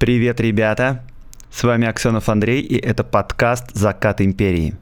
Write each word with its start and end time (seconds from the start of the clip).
Привет, 0.00 0.40
ребята! 0.40 1.02
С 1.52 1.62
вами 1.62 1.86
Аксенов 1.86 2.30
Андрей, 2.30 2.62
и 2.62 2.78
это 2.78 3.04
подкаст 3.04 3.66
«Закат 3.74 4.22
империи». 4.22 4.74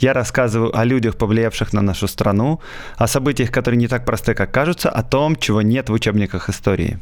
Я 0.00 0.12
рассказываю 0.12 0.76
о 0.76 0.82
людях, 0.82 1.16
повлиявших 1.16 1.72
на 1.72 1.82
нашу 1.82 2.08
страну, 2.08 2.60
о 2.96 3.06
событиях, 3.06 3.52
которые 3.52 3.78
не 3.78 3.86
так 3.86 4.04
просты, 4.04 4.34
как 4.34 4.50
кажутся, 4.50 4.90
о 4.90 5.04
том, 5.04 5.36
чего 5.36 5.62
нет 5.62 5.88
в 5.88 5.92
учебниках 5.92 6.48
истории. 6.48 6.98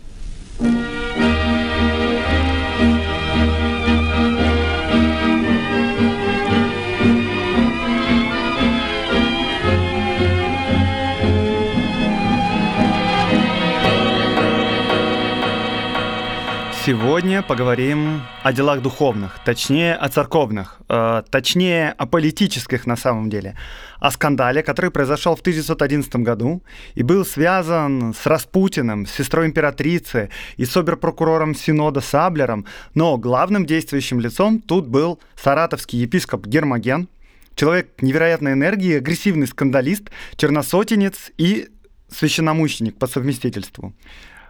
Сегодня 16.87 17.43
поговорим 17.43 18.21
о 18.43 18.53
делах 18.53 18.83
духовных, 18.83 19.39
точнее 19.43 19.95
о 19.95 20.11
церковных, 20.11 20.83
э, 20.91 21.23
точнее 21.31 21.93
о 21.93 22.05
политических 22.05 22.85
на 22.85 22.95
самом 22.95 23.31
деле, 23.31 23.57
о 24.01 24.11
скандале, 24.11 24.63
который 24.63 24.91
произошел 24.91 25.35
в 25.35 25.41
1911 25.41 26.17
году 26.17 26.63
и 26.95 27.03
был 27.03 27.25
связан 27.25 28.13
с 28.13 28.27
Распутиным, 28.27 29.07
с 29.07 29.13
сестрой 29.13 29.47
императрицы 29.47 30.29
и 30.59 30.67
с 30.67 30.77
оберпрокурором 30.77 31.55
Синода 31.55 32.03
Саблером, 32.03 32.67
но 32.93 33.17
главным 33.17 33.65
действующим 33.65 34.21
лицом 34.21 34.61
тут 34.61 34.87
был 34.87 35.19
саратовский 35.43 36.01
епископ 36.01 36.47
Гермоген, 36.47 37.09
человек 37.55 38.03
невероятной 38.03 38.53
энергии, 38.53 38.99
агрессивный 38.99 39.47
скандалист, 39.47 40.11
черносотенец 40.37 41.33
и 41.39 41.69
священномученик 42.11 42.99
по 42.99 43.07
совместительству. 43.07 43.95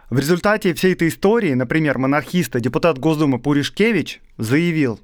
В 0.09 0.19
результате 0.19 0.73
всей 0.73 0.93
этой 0.93 1.07
истории, 1.07 1.53
например, 1.53 1.97
монархиста, 1.97 2.59
депутат 2.59 2.99
Госдумы 2.99 3.39
Пуришкевич 3.39 4.21
заявил, 4.37 4.99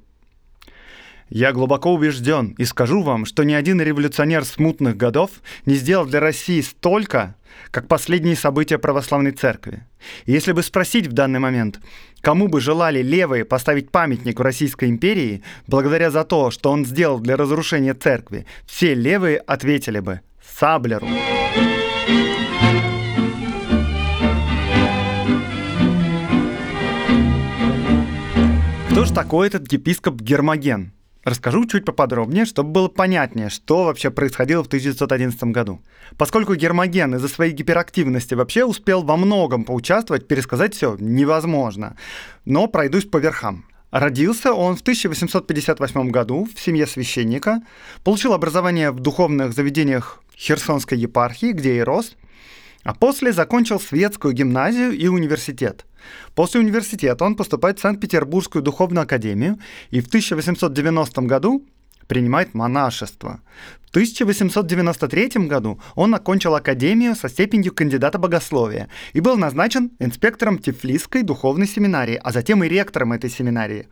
я 1.28 1.52
глубоко 1.52 1.94
убежден 1.94 2.54
и 2.58 2.64
скажу 2.66 3.02
вам, 3.02 3.24
что 3.24 3.42
ни 3.42 3.54
один 3.54 3.80
революционер 3.80 4.44
смутных 4.44 4.98
годов 4.98 5.30
не 5.64 5.76
сделал 5.76 6.04
для 6.04 6.20
России 6.20 6.60
столько, 6.60 7.36
как 7.70 7.88
последние 7.88 8.36
события 8.36 8.76
православной 8.78 9.32
церкви. 9.32 9.86
И 10.26 10.32
если 10.32 10.52
бы 10.52 10.62
спросить 10.62 11.06
в 11.06 11.12
данный 11.12 11.38
момент, 11.38 11.80
кому 12.20 12.48
бы 12.48 12.60
желали 12.60 13.00
левые 13.00 13.46
поставить 13.46 13.90
памятник 13.90 14.38
в 14.38 14.42
Российской 14.42 14.90
империи, 14.90 15.42
благодаря 15.66 16.10
за 16.10 16.24
то, 16.24 16.50
что 16.50 16.70
он 16.70 16.84
сделал 16.84 17.18
для 17.18 17.38
разрушения 17.38 17.94
церкви, 17.94 18.46
все 18.66 18.94
левые 18.94 19.38
ответили 19.38 20.00
бы 20.00 20.20
«Саблеру». 20.58 21.08
Кто 29.02 29.08
же 29.08 29.14
такой 29.14 29.48
этот 29.48 29.72
епископ 29.72 30.20
Гермоген? 30.20 30.92
Расскажу 31.24 31.66
чуть 31.66 31.84
поподробнее, 31.84 32.44
чтобы 32.44 32.70
было 32.70 32.86
понятнее, 32.86 33.50
что 33.50 33.82
вообще 33.82 34.12
происходило 34.12 34.62
в 34.62 34.68
1911 34.68 35.42
году. 35.50 35.82
Поскольку 36.16 36.54
Гермоген 36.54 37.16
из-за 37.16 37.26
своей 37.26 37.50
гиперактивности 37.52 38.34
вообще 38.34 38.64
успел 38.64 39.02
во 39.02 39.16
многом 39.16 39.64
поучаствовать, 39.64 40.28
пересказать 40.28 40.76
все 40.76 40.96
невозможно. 41.00 41.96
Но 42.44 42.68
пройдусь 42.68 43.04
по 43.04 43.16
верхам. 43.16 43.64
Родился 43.90 44.52
он 44.52 44.76
в 44.76 44.82
1858 44.82 46.10
году 46.10 46.46
в 46.54 46.60
семье 46.60 46.86
священника, 46.86 47.60
получил 48.04 48.34
образование 48.34 48.92
в 48.92 49.00
духовных 49.00 49.52
заведениях 49.52 50.22
Херсонской 50.38 50.96
епархии, 50.96 51.50
где 51.50 51.78
и 51.78 51.80
рос, 51.80 52.14
а 52.82 52.94
после 52.94 53.32
закончил 53.32 53.80
светскую 53.80 54.34
гимназию 54.34 54.92
и 54.92 55.06
университет– 55.08 55.86
После 56.34 56.60
университета 56.60 57.24
он 57.24 57.36
поступает 57.36 57.78
в 57.78 57.82
Санкт-Петербургскую 57.82 58.62
духовную 58.62 59.02
академию 59.04 59.58
и 59.90 60.00
в 60.00 60.06
1890 60.06 61.22
году 61.22 61.66
принимает 62.06 62.54
монашество. 62.54 63.40
В 63.86 63.90
1893 63.90 65.46
году 65.46 65.80
он 65.94 66.14
окончил 66.14 66.54
академию 66.54 67.14
со 67.14 67.28
степенью 67.28 67.72
кандидата 67.74 68.18
богословия 68.18 68.88
и 69.12 69.20
был 69.20 69.36
назначен 69.36 69.90
инспектором 69.98 70.58
Тифлисской 70.58 71.22
духовной 71.22 71.66
семинарии, 71.66 72.20
а 72.22 72.32
затем 72.32 72.64
и 72.64 72.68
ректором 72.68 73.12
этой 73.12 73.30
семинарии. 73.30 73.88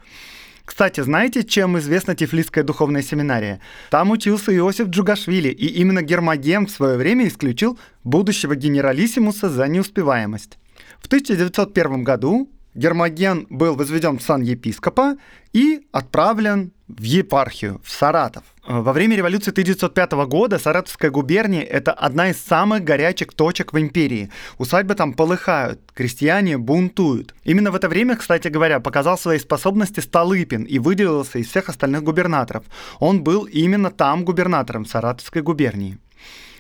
Кстати, 0.70 1.00
знаете, 1.00 1.42
чем 1.42 1.76
известна 1.78 2.14
Тифлисская 2.14 2.62
духовная 2.62 3.02
семинария? 3.02 3.60
Там 3.90 4.12
учился 4.12 4.56
Иосиф 4.56 4.86
Джугашвили, 4.86 5.48
и 5.48 5.66
именно 5.66 6.00
Гермоген 6.00 6.68
в 6.68 6.70
свое 6.70 6.96
время 6.96 7.26
исключил 7.26 7.76
будущего 8.04 8.54
генералиссимуса 8.54 9.50
за 9.50 9.66
неуспеваемость. 9.66 10.58
В 11.00 11.06
1901 11.06 12.04
году 12.04 12.48
Гермоген 12.74 13.48
был 13.50 13.74
возведен 13.74 14.18
в 14.18 14.22
сан 14.22 14.42
епископа 14.42 15.16
и 15.52 15.80
отправлен 15.90 16.70
в 16.86 17.02
епархию, 17.02 17.80
в 17.84 17.90
Саратов. 17.90 18.44
Во 18.70 18.92
время 18.92 19.16
революции 19.16 19.50
1905 19.50 20.12
года 20.28 20.56
Саратовская 20.60 21.10
губерния– 21.10 21.62
это 21.78 21.90
одна 21.90 22.30
из 22.30 22.36
самых 22.36 22.84
горячих 22.84 23.32
точек 23.32 23.72
в 23.72 23.80
империи. 23.80 24.30
Усадьбы 24.58 24.94
там 24.94 25.12
полыхают, 25.12 25.80
крестьяне 25.92 26.56
бунтуют. 26.56 27.34
Именно 27.42 27.72
в 27.72 27.74
это 27.74 27.88
время, 27.88 28.14
кстати 28.14 28.46
говоря, 28.46 28.78
показал 28.78 29.18
свои 29.18 29.40
способности 29.40 29.98
Столыпин 29.98 30.62
и 30.62 30.78
выделился 30.78 31.40
из 31.40 31.48
всех 31.48 31.68
остальных 31.68 32.04
губернаторов. 32.04 32.62
Он 33.00 33.24
был 33.24 33.42
именно 33.42 33.90
там 33.90 34.24
губернатором 34.24 34.86
Саратовской 34.86 35.42
губернии. 35.42 35.98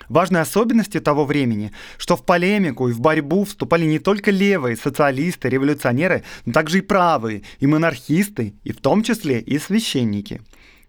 Важной 0.08 0.40
особенностью 0.40 1.00
того 1.00 1.24
времени, 1.24 1.70
что 1.96 2.16
в 2.16 2.24
полемику 2.24 2.88
и 2.88 2.92
в 2.92 2.98
борьбу 2.98 3.44
вступали 3.44 3.84
не 3.84 4.00
только 4.00 4.32
левые, 4.32 4.76
социалисты, 4.76 5.48
революционеры, 5.48 6.24
но 6.44 6.52
также 6.52 6.78
и 6.78 6.80
правые, 6.80 7.44
и 7.60 7.68
монархисты, 7.68 8.54
и 8.64 8.72
в 8.72 8.80
том 8.80 9.04
числе 9.04 9.38
и 9.38 9.60
священники. 9.60 10.40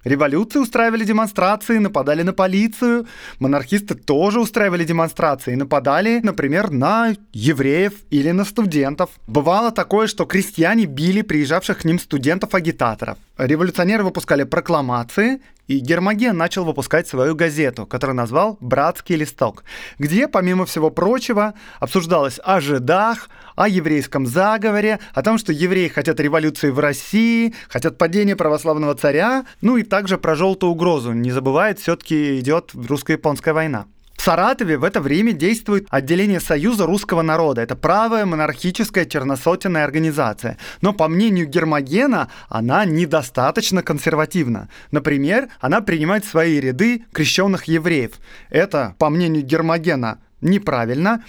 Революции 0.03 0.59
устраивали 0.59 1.03
демонстрации, 1.03 1.77
нападали 1.77 2.23
на 2.23 2.33
полицию. 2.33 3.05
Монархисты 3.39 3.95
тоже 3.95 4.39
устраивали 4.39 4.83
демонстрации, 4.83 5.55
нападали, 5.55 6.19
например, 6.23 6.71
на 6.71 7.13
евреев 7.33 7.93
или 8.09 8.31
на 8.31 8.45
студентов. 8.45 9.09
Бывало 9.27 9.71
такое, 9.71 10.07
что 10.07 10.25
крестьяне 10.25 10.85
били 10.85 11.21
приезжавших 11.21 11.79
к 11.79 11.85
ним 11.85 11.99
студентов-агитаторов. 11.99 13.17
Революционеры 13.41 14.03
выпускали 14.03 14.43
прокламации, 14.43 15.41
и 15.65 15.79
Гермоген 15.79 16.37
начал 16.37 16.63
выпускать 16.63 17.07
свою 17.07 17.33
газету, 17.33 17.87
которую 17.87 18.15
назвал 18.15 18.55
«Братский 18.59 19.15
листок», 19.15 19.63
где, 19.97 20.27
помимо 20.27 20.67
всего 20.67 20.91
прочего, 20.91 21.55
обсуждалось 21.79 22.39
о 22.43 22.61
жидах, 22.61 23.31
о 23.55 23.67
еврейском 23.67 24.27
заговоре, 24.27 24.99
о 25.15 25.23
том, 25.23 25.39
что 25.39 25.51
евреи 25.51 25.87
хотят 25.87 26.19
революции 26.19 26.69
в 26.69 26.77
России, 26.77 27.55
хотят 27.67 27.97
падения 27.97 28.35
православного 28.35 28.93
царя, 28.93 29.47
ну 29.61 29.77
и 29.77 29.81
также 29.81 30.19
про 30.19 30.35
желтую 30.35 30.73
угрозу. 30.73 31.13
Не 31.13 31.31
забывает, 31.31 31.79
все-таки 31.79 32.39
идет 32.39 32.73
русско-японская 32.75 33.55
война. 33.55 33.87
В 34.21 34.23
Саратове 34.23 34.77
в 34.77 34.83
это 34.83 35.01
время 35.01 35.33
действует 35.33 35.87
отделение 35.89 36.39
Союза 36.39 36.85
русского 36.85 37.23
народа. 37.23 37.61
Это 37.61 37.75
правая 37.75 38.23
монархическая 38.27 39.05
черносотенная 39.05 39.83
организация. 39.83 40.59
Но 40.81 40.93
по 40.93 41.07
мнению 41.07 41.47
Гермогена, 41.47 42.29
она 42.47 42.85
недостаточно 42.85 43.81
консервативна. 43.81 44.69
Например, 44.91 45.49
она 45.59 45.81
принимает 45.81 46.23
в 46.23 46.29
свои 46.29 46.59
ряды 46.59 47.03
крещенных 47.11 47.63
евреев. 47.63 48.11
Это, 48.51 48.95
по 48.99 49.09
мнению 49.09 49.41
Гермогена, 49.41 50.19
неправильно. 50.39 51.23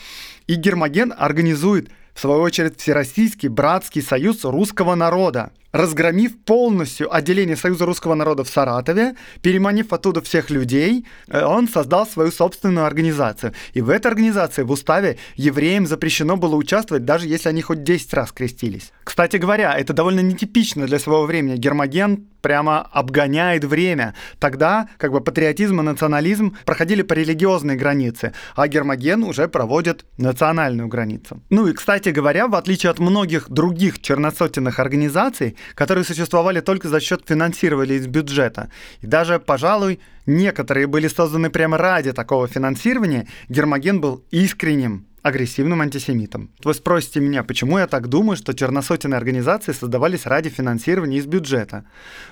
И 0.46 0.56
Гермоген 0.56 1.14
организует 1.16 1.88
в 2.12 2.20
свою 2.20 2.42
очередь, 2.42 2.78
Всероссийский 2.78 3.48
братский 3.48 4.02
союз 4.02 4.44
русского 4.44 4.94
народа, 4.96 5.52
разгромив 5.72 6.38
полностью 6.44 7.14
отделение 7.14 7.56
Союза 7.56 7.86
русского 7.86 8.14
народа 8.14 8.44
в 8.44 8.48
Саратове, 8.48 9.14
переманив 9.40 9.92
оттуда 9.92 10.20
всех 10.20 10.50
людей, 10.50 11.06
э, 11.28 11.44
он 11.44 11.68
создал 11.68 12.06
свою 12.06 12.30
собственную 12.30 12.86
организацию. 12.86 13.52
И 13.72 13.80
в 13.80 13.88
этой 13.90 14.08
организации 14.08 14.62
в 14.62 14.70
уставе 14.70 15.18
евреям 15.36 15.86
запрещено 15.86 16.36
было 16.36 16.56
участвовать, 16.56 17.04
даже 17.04 17.26
если 17.26 17.48
они 17.48 17.62
хоть 17.62 17.82
10 17.82 18.14
раз 18.14 18.32
крестились. 18.32 18.92
Кстати 19.04 19.36
говоря, 19.36 19.74
это 19.76 19.92
довольно 19.92 20.20
нетипично 20.20 20.86
для 20.86 20.98
своего 20.98 21.24
времени. 21.24 21.56
Гермоген 21.56 22.26
прямо 22.42 22.82
обгоняет 22.92 23.64
время. 23.64 24.14
Тогда 24.38 24.88
как 24.98 25.12
бы 25.12 25.20
патриотизм 25.20 25.80
и 25.80 25.84
национализм 25.84 26.56
проходили 26.64 27.02
по 27.02 27.14
религиозной 27.14 27.76
границе, 27.76 28.32
а 28.56 28.68
Гермоген 28.68 29.22
уже 29.22 29.48
проводит 29.48 30.04
национальную 30.18 30.88
границу. 30.88 31.40
Ну 31.50 31.68
и, 31.68 31.72
кстати 31.72 32.10
говоря, 32.10 32.48
в 32.48 32.54
отличие 32.54 32.90
от 32.90 32.98
многих 32.98 33.48
других 33.48 34.02
черносотенных 34.02 34.78
организаций, 34.78 35.56
которые 35.74 36.04
существовали 36.04 36.60
только 36.60 36.88
за 36.88 37.00
счет 37.00 37.22
финансирования 37.26 37.96
из 37.96 38.06
бюджета, 38.06 38.70
и 39.00 39.06
даже, 39.06 39.38
пожалуй, 39.38 40.00
некоторые 40.26 40.86
были 40.86 41.08
созданы 41.08 41.50
прямо 41.50 41.78
ради 41.78 42.12
такого 42.12 42.48
финансирования, 42.48 43.26
Гермоген 43.48 44.00
был 44.00 44.24
искренним 44.30 45.06
агрессивным 45.22 45.80
антисемитом. 45.80 46.50
Вы 46.64 46.74
спросите 46.74 47.20
меня, 47.20 47.44
почему 47.44 47.78
я 47.78 47.86
так 47.86 48.08
думаю, 48.08 48.36
что 48.36 48.52
черносотенные 48.54 49.16
организации 49.16 49.72
создавались 49.72 50.26
ради 50.26 50.48
финансирования 50.48 51.18
из 51.18 51.26
бюджета? 51.26 51.84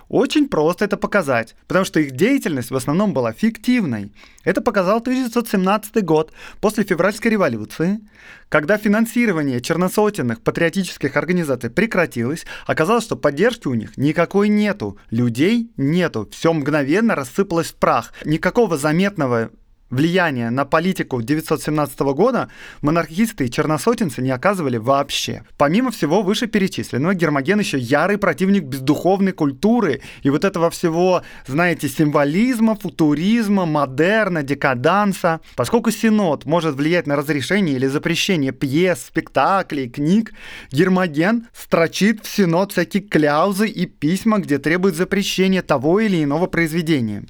Очень 0.09 0.49
просто 0.49 0.85
это 0.85 0.97
показать, 0.97 1.55
потому 1.69 1.85
что 1.85 2.01
их 2.01 2.13
деятельность 2.13 2.71
в 2.71 2.77
основном 2.77 3.13
была 3.13 3.33
фиктивной. 3.33 4.13
Это 4.45 4.61
показал 4.61 4.99
1917 4.99 6.05
год, 6.05 6.33
после 6.61 6.85
февральской 6.85 7.31
революции, 7.31 8.01
когда 8.49 8.79
финансирование 8.79 9.61
черносотенных 9.61 10.41
патриотических 10.41 11.17
организаций 11.17 11.71
прекратилось, 11.71 12.45
оказалось, 12.67 13.05
что 13.05 13.17
поддержки 13.17 13.69
у 13.69 13.75
них 13.75 13.97
никакой 13.97 14.49
нету, 14.49 14.99
людей 15.11 15.71
нету, 15.77 16.29
все 16.33 16.53
мгновенно 16.53 17.15
рассыпалось 17.15 17.69
в 17.69 17.77
прах. 17.77 18.13
Никакого 18.25 18.77
заметного 18.77 19.51
влияния 19.91 20.51
на 20.51 20.65
политику 20.65 21.17
1917 21.17 22.01
года 22.01 22.49
монархисты 22.81 23.47
и 23.47 23.51
черносотенцы 23.51 24.23
не 24.23 24.31
оказывали 24.31 24.77
вообще. 24.77 25.43
Помимо 25.59 25.91
всего 25.91 26.23
вышеперечисленного, 26.23 27.15
Гермоген 27.15 27.59
еще 27.59 27.79
ярый 27.79 28.19
противник 28.19 28.65
бездуховной 28.65 29.33
культуры 29.33 30.01
и 30.23 30.31
вот 30.31 30.45
этого 30.45 30.71
всего, 30.71 31.23
знаете, 31.47 31.89
символизма, 31.89 32.77
футуризма, 32.77 33.67
модерна, 33.67 34.43
декаданса. 34.43 35.41
Поскольку 35.57 35.91
Синод 35.91 36.45
может 36.47 36.77
влиять 36.77 37.07
на 37.07 37.17
разрешение 37.17 37.77
или 37.77 37.87
запрещение 37.87 38.53
пьес, 38.53 39.05
спектаклей, 39.07 39.89
книг, 39.89 40.33
Гермоген 40.71 41.49
строчит 41.53 42.25
в 42.25 42.29
Синод 42.29 42.73
всякие 42.73 43.03
кляузы 43.03 43.69
и 43.69 43.87
письма, 43.87 44.39
где 44.39 44.59
требует 44.59 44.95
запрещения 44.95 45.63
того 45.63 46.01
или 46.01 46.23
иного 46.23 46.47
произведения. 46.47 47.25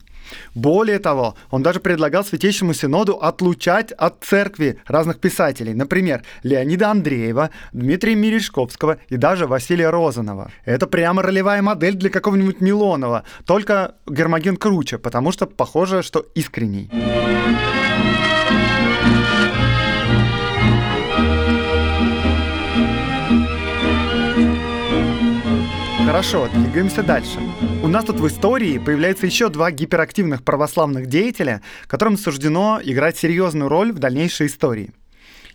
Более 0.54 0.98
того, 0.98 1.34
он 1.50 1.62
даже 1.62 1.80
предлагал 1.80 2.24
Святейшему 2.24 2.74
Синоду 2.74 3.14
отлучать 3.14 3.92
от 3.92 4.22
церкви 4.24 4.78
разных 4.86 5.18
писателей, 5.18 5.74
например, 5.74 6.22
Леонида 6.42 6.90
Андреева, 6.90 7.50
Дмитрия 7.72 8.14
Мережковского 8.14 8.98
и 9.08 9.16
даже 9.16 9.46
Василия 9.46 9.90
Розанова. 9.90 10.50
Это 10.64 10.86
прямо 10.86 11.22
ролевая 11.22 11.62
модель 11.62 11.94
для 11.94 12.10
какого-нибудь 12.10 12.60
Милонова, 12.60 13.24
только 13.44 13.94
Гермоген 14.06 14.56
круче, 14.56 14.98
потому 14.98 15.32
что 15.32 15.46
похоже, 15.46 16.02
что 16.02 16.26
искренний. 16.34 16.90
Хорошо, 26.10 26.48
двигаемся 26.52 27.04
дальше. 27.04 27.38
У 27.84 27.86
нас 27.86 28.04
тут 28.04 28.18
в 28.18 28.26
истории 28.26 28.78
появляется 28.78 29.26
еще 29.26 29.48
два 29.48 29.70
гиперактивных 29.70 30.42
православных 30.42 31.06
деятеля, 31.06 31.62
которым 31.86 32.18
суждено 32.18 32.80
играть 32.82 33.16
серьезную 33.16 33.68
роль 33.68 33.92
в 33.92 34.00
дальнейшей 34.00 34.48
истории. 34.48 34.90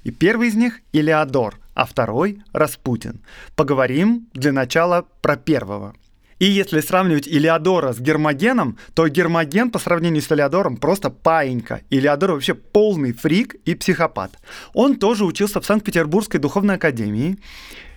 И 0.03 0.11
первый 0.11 0.47
из 0.47 0.55
них— 0.55 0.79
Илеодор, 0.93 1.59
а 1.73 1.85
второй— 1.85 2.41
Распутин. 2.53 3.19
Поговорим 3.57 4.29
для 4.33 4.53
начала 4.53 5.05
про 5.21 5.35
первого. 5.35 5.93
И 6.39 6.45
если 6.45 6.79
сравнивать 6.79 7.27
Илеодора 7.27 7.91
с 7.91 7.99
Гермогеном, 7.99 8.77
то 8.93 9.09
Гермоген 9.09 9.71
по 9.71 9.79
сравнению 9.79 10.21
с 10.21 10.31
Илеодором 10.31 10.77
просто 10.77 11.09
паинька. 11.09 11.81
Илеодор 11.89 12.31
вообще 12.31 12.53
полный 12.53 13.11
фрик 13.11 13.55
и 13.65 13.75
психопат. 13.75 14.39
Он 14.73 14.95
тоже 14.95 15.25
учился 15.25 15.59
в 15.59 15.65
Санкт-Петербургской 15.65 16.39
духовной 16.39 16.75
академии. 16.75 17.39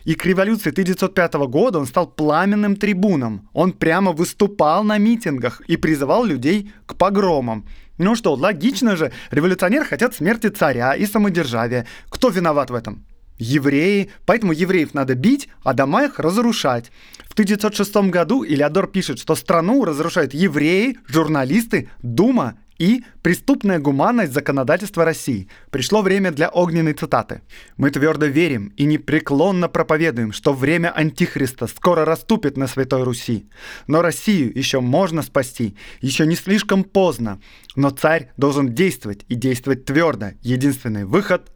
И 0.09 0.15
к 0.15 0.25
революции 0.25 0.71
1905 0.71 1.35
года 1.51 1.79
он 1.79 1.87
стал 1.87 2.07
пламенным 2.07 2.77
трибуном. 2.77 3.47
Он 3.53 3.73
прямо 3.73 4.13
выступал 4.13 4.83
на 4.83 4.97
митингах 4.97 5.61
и 5.69 5.77
призывал 5.77 6.25
людей 6.25 6.73
к 6.87 6.95
погромам. 6.95 7.67
Ну 7.99 8.17
что, 8.17 8.33
логично 8.33 8.97
же, 8.97 9.13
революционеры 9.31 9.85
хотят 9.85 10.15
смерти 10.15 10.47
царя 10.47 10.95
и 10.95 11.05
самодержавия. 11.05 11.87
Кто 12.09 12.31
виноват 12.31 12.71
в 12.71 12.75
этом? 12.75 13.05
евреи, 13.39 14.11
поэтому 14.25 14.53
евреев 14.53 14.95
надо 14.95 15.15
бить, 15.15 15.49
а 15.63 15.75
дома 15.75 16.05
их 16.05 16.19
разрушать. 16.19 16.91
В 17.29 17.35
1906 17.35 18.11
году 18.11 18.45
Илеодор 18.45 18.89
пишет, 18.89 19.21
что 19.21 19.37
страну 19.37 19.85
разрушают 19.85 20.33
евреи, 20.33 20.97
журналисты, 21.07 21.91
Дума 22.03 22.57
и 22.79 23.05
преступная 23.23 23.79
гуманность 23.79 24.33
законодательства 24.33 25.05
России. 25.05 25.49
Пришло 25.71 26.03
время 26.03 26.31
для 26.31 26.49
огненной 26.49 26.93
цитаты. 26.93 27.43
«Мы 27.77 27.91
твердо 27.91 28.27
верим 28.27 28.73
и 28.77 28.85
непреклонно 28.85 29.69
проповедуем, 29.69 30.33
что 30.33 30.53
время 30.53 30.93
Антихриста 30.95 31.67
скоро 31.67 32.05
расступит 32.05 32.57
на 32.57 32.67
Святой 32.67 33.03
Руси. 33.03 33.49
Но 33.87 34.03
Россию 34.03 34.57
еще 34.57 34.81
можно 34.81 35.23
спасти, 35.23 35.77
еще 36.01 36.27
не 36.27 36.37
слишком 36.37 36.85
поздно. 36.85 37.41
Но 37.77 37.91
царь 37.91 38.31
должен 38.37 38.75
действовать 38.75 39.25
и 39.29 39.35
действовать 39.35 39.85
твердо. 39.85 40.29
Единственный 40.43 41.05
выход 41.05 41.51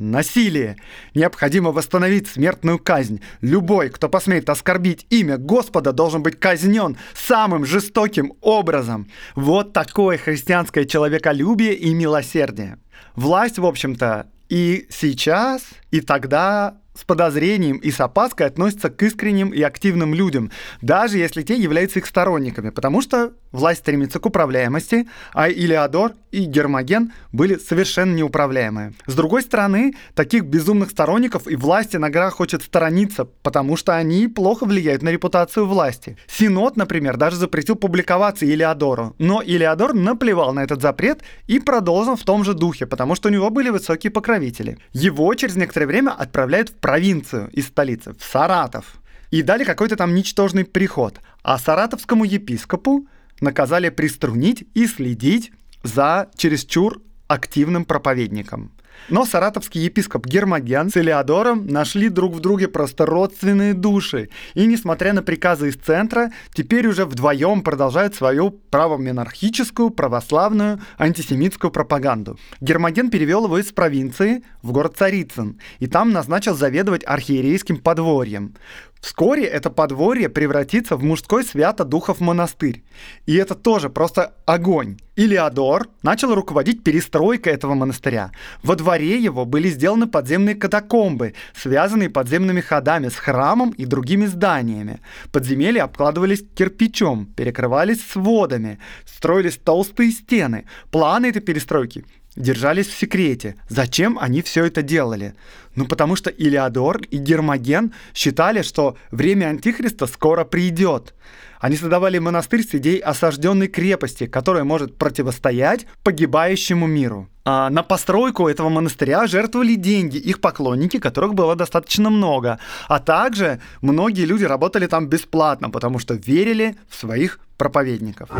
Насилие. 0.00 0.76
Необходимо 1.14 1.72
восстановить 1.72 2.26
смертную 2.26 2.78
казнь. 2.78 3.20
Любой, 3.42 3.90
кто 3.90 4.08
посмеет 4.08 4.48
оскорбить 4.48 5.06
имя 5.10 5.36
Господа, 5.36 5.92
должен 5.92 6.22
быть 6.22 6.40
казнен 6.40 6.96
самым 7.14 7.66
жестоким 7.66 8.32
образом. 8.40 9.08
Вот 9.34 9.74
такое 9.74 10.16
христианское 10.16 10.86
человеколюбие 10.86 11.74
и 11.74 11.92
милосердие. 11.92 12.78
Власть, 13.14 13.58
в 13.58 13.66
общем-то, 13.66 14.26
и 14.48 14.86
сейчас, 14.88 15.62
и 15.90 16.00
тогда 16.00 16.79
с 16.94 17.04
подозрением 17.04 17.76
и 17.76 17.90
с 17.90 18.00
опаской 18.00 18.46
относятся 18.46 18.90
к 18.90 19.02
искренним 19.02 19.50
и 19.50 19.62
активным 19.62 20.14
людям, 20.14 20.50
даже 20.82 21.18
если 21.18 21.42
те 21.42 21.54
являются 21.54 22.00
их 22.00 22.06
сторонниками, 22.06 22.70
потому 22.70 23.00
что 23.00 23.32
власть 23.52 23.80
стремится 23.80 24.18
к 24.18 24.26
управляемости, 24.26 25.08
а 25.32 25.48
Илеодор 25.48 26.12
и 26.30 26.44
Гермоген 26.44 27.12
были 27.32 27.56
совершенно 27.56 28.14
неуправляемые. 28.14 28.92
С 29.06 29.14
другой 29.14 29.42
стороны, 29.42 29.94
таких 30.14 30.44
безумных 30.44 30.90
сторонников 30.90 31.48
и 31.48 31.56
власть 31.56 31.96
иногда 31.96 32.30
хочет 32.30 32.62
сторониться, 32.62 33.24
потому 33.24 33.76
что 33.76 33.96
они 33.96 34.28
плохо 34.28 34.66
влияют 34.66 35.02
на 35.02 35.10
репутацию 35.10 35.66
власти. 35.66 36.16
Синод, 36.28 36.76
например, 36.76 37.16
даже 37.16 37.36
запретил 37.36 37.76
публиковаться 37.76 38.46
Илеодору, 38.46 39.14
но 39.18 39.42
Илеодор 39.44 39.94
наплевал 39.94 40.52
на 40.52 40.60
этот 40.60 40.82
запрет 40.82 41.20
и 41.46 41.58
продолжил 41.58 42.16
в 42.16 42.22
том 42.22 42.44
же 42.44 42.54
духе, 42.54 42.86
потому 42.86 43.14
что 43.14 43.28
у 43.28 43.32
него 43.32 43.50
были 43.50 43.70
высокие 43.70 44.10
покровители. 44.10 44.78
Его 44.92 45.32
через 45.34 45.56
некоторое 45.56 45.86
время 45.86 46.10
отправляют 46.10 46.70
в 46.70 46.74
провинцию 46.80 47.48
из 47.50 47.68
столицы, 47.68 48.14
в 48.18 48.24
Саратов. 48.24 49.00
И 49.30 49.42
дали 49.42 49.64
какой-то 49.64 49.96
там 49.96 50.14
ничтожный 50.14 50.64
приход. 50.64 51.20
А 51.42 51.58
саратовскому 51.58 52.24
епископу 52.24 53.06
наказали 53.40 53.88
приструнить 53.88 54.66
и 54.74 54.86
следить 54.86 55.52
за 55.82 56.28
чересчур 56.36 57.00
активным 57.28 57.84
проповедником. 57.84 58.72
Но 59.08 59.24
саратовский 59.24 59.80
епископ 59.82 60.26
Гермоген 60.26 60.90
с 60.90 60.96
Элеодором 60.96 61.66
нашли 61.66 62.08
друг 62.08 62.34
в 62.34 62.40
друге 62.40 62.68
просто 62.68 63.06
родственные 63.06 63.74
души. 63.74 64.28
И, 64.54 64.66
несмотря 64.66 65.12
на 65.12 65.22
приказы 65.22 65.68
из 65.68 65.76
центра, 65.76 66.30
теперь 66.52 66.86
уже 66.86 67.04
вдвоем 67.04 67.62
продолжают 67.62 68.14
свою 68.14 68.50
правомонархическую, 68.50 69.90
православную, 69.90 70.80
антисемитскую 70.98 71.70
пропаганду. 71.70 72.38
Гермоген 72.60 73.10
перевел 73.10 73.44
его 73.44 73.58
из 73.58 73.72
провинции 73.72 74.44
в 74.62 74.72
город 74.72 74.96
Царицын, 74.96 75.58
и 75.78 75.86
там 75.86 76.12
назначил 76.12 76.54
заведовать 76.54 77.04
архиерейским 77.06 77.78
подворьем. 77.78 78.54
Вскоре 79.00 79.44
это 79.44 79.70
подворье 79.70 80.28
превратится 80.28 80.96
в 80.96 81.02
мужской 81.02 81.42
свято-духов 81.42 82.20
монастырь. 82.20 82.84
И 83.24 83.34
это 83.34 83.54
тоже 83.54 83.88
просто 83.88 84.34
огонь. 84.44 84.98
Илиадор 85.16 85.88
начал 86.02 86.34
руководить 86.34 86.84
перестройкой 86.84 87.54
этого 87.54 87.74
монастыря. 87.74 88.30
Во 88.62 88.76
дворе 88.76 89.18
его 89.18 89.44
были 89.46 89.68
сделаны 89.68 90.06
подземные 90.06 90.54
катакомбы, 90.54 91.34
связанные 91.54 92.10
подземными 92.10 92.60
ходами 92.60 93.08
с 93.08 93.16
храмом 93.16 93.70
и 93.70 93.86
другими 93.86 94.26
зданиями. 94.26 95.00
Подземелья 95.32 95.84
обкладывались 95.84 96.44
кирпичом, 96.54 97.26
перекрывались 97.26 98.06
сводами, 98.06 98.78
строились 99.06 99.56
толстые 99.56 100.10
стены. 100.10 100.66
Планы 100.90 101.26
этой 101.26 101.42
перестройки 101.42 102.04
держались 102.40 102.88
в 102.88 102.98
секрете. 102.98 103.56
Зачем 103.68 104.18
они 104.18 104.42
все 104.42 104.64
это 104.64 104.82
делали? 104.82 105.34
Ну, 105.76 105.86
потому 105.86 106.16
что 106.16 106.30
Илиадор 106.30 107.02
и 107.10 107.18
Гермоген 107.18 107.92
считали, 108.14 108.62
что 108.62 108.96
время 109.10 109.46
Антихриста 109.46 110.06
скоро 110.06 110.44
придет. 110.44 111.14
Они 111.60 111.76
создавали 111.76 112.18
монастырь 112.18 112.62
с 112.62 112.74
идеей 112.74 113.00
осажденной 113.00 113.68
крепости, 113.68 114.26
которая 114.26 114.64
может 114.64 114.96
противостоять 114.96 115.86
погибающему 116.02 116.86
миру. 116.86 117.28
А 117.44 117.68
на 117.68 117.82
постройку 117.82 118.48
этого 118.48 118.68
монастыря 118.70 119.26
жертвовали 119.26 119.74
деньги 119.74 120.16
их 120.16 120.40
поклонники, 120.40 120.98
которых 120.98 121.34
было 121.34 121.54
достаточно 121.56 122.08
много. 122.10 122.58
А 122.88 122.98
также 122.98 123.60
многие 123.82 124.24
люди 124.24 124.44
работали 124.44 124.86
там 124.86 125.06
бесплатно, 125.06 125.70
потому 125.70 125.98
что 125.98 126.14
верили 126.14 126.76
в 126.88 126.96
своих 126.96 127.40
проповедников. 127.58 128.30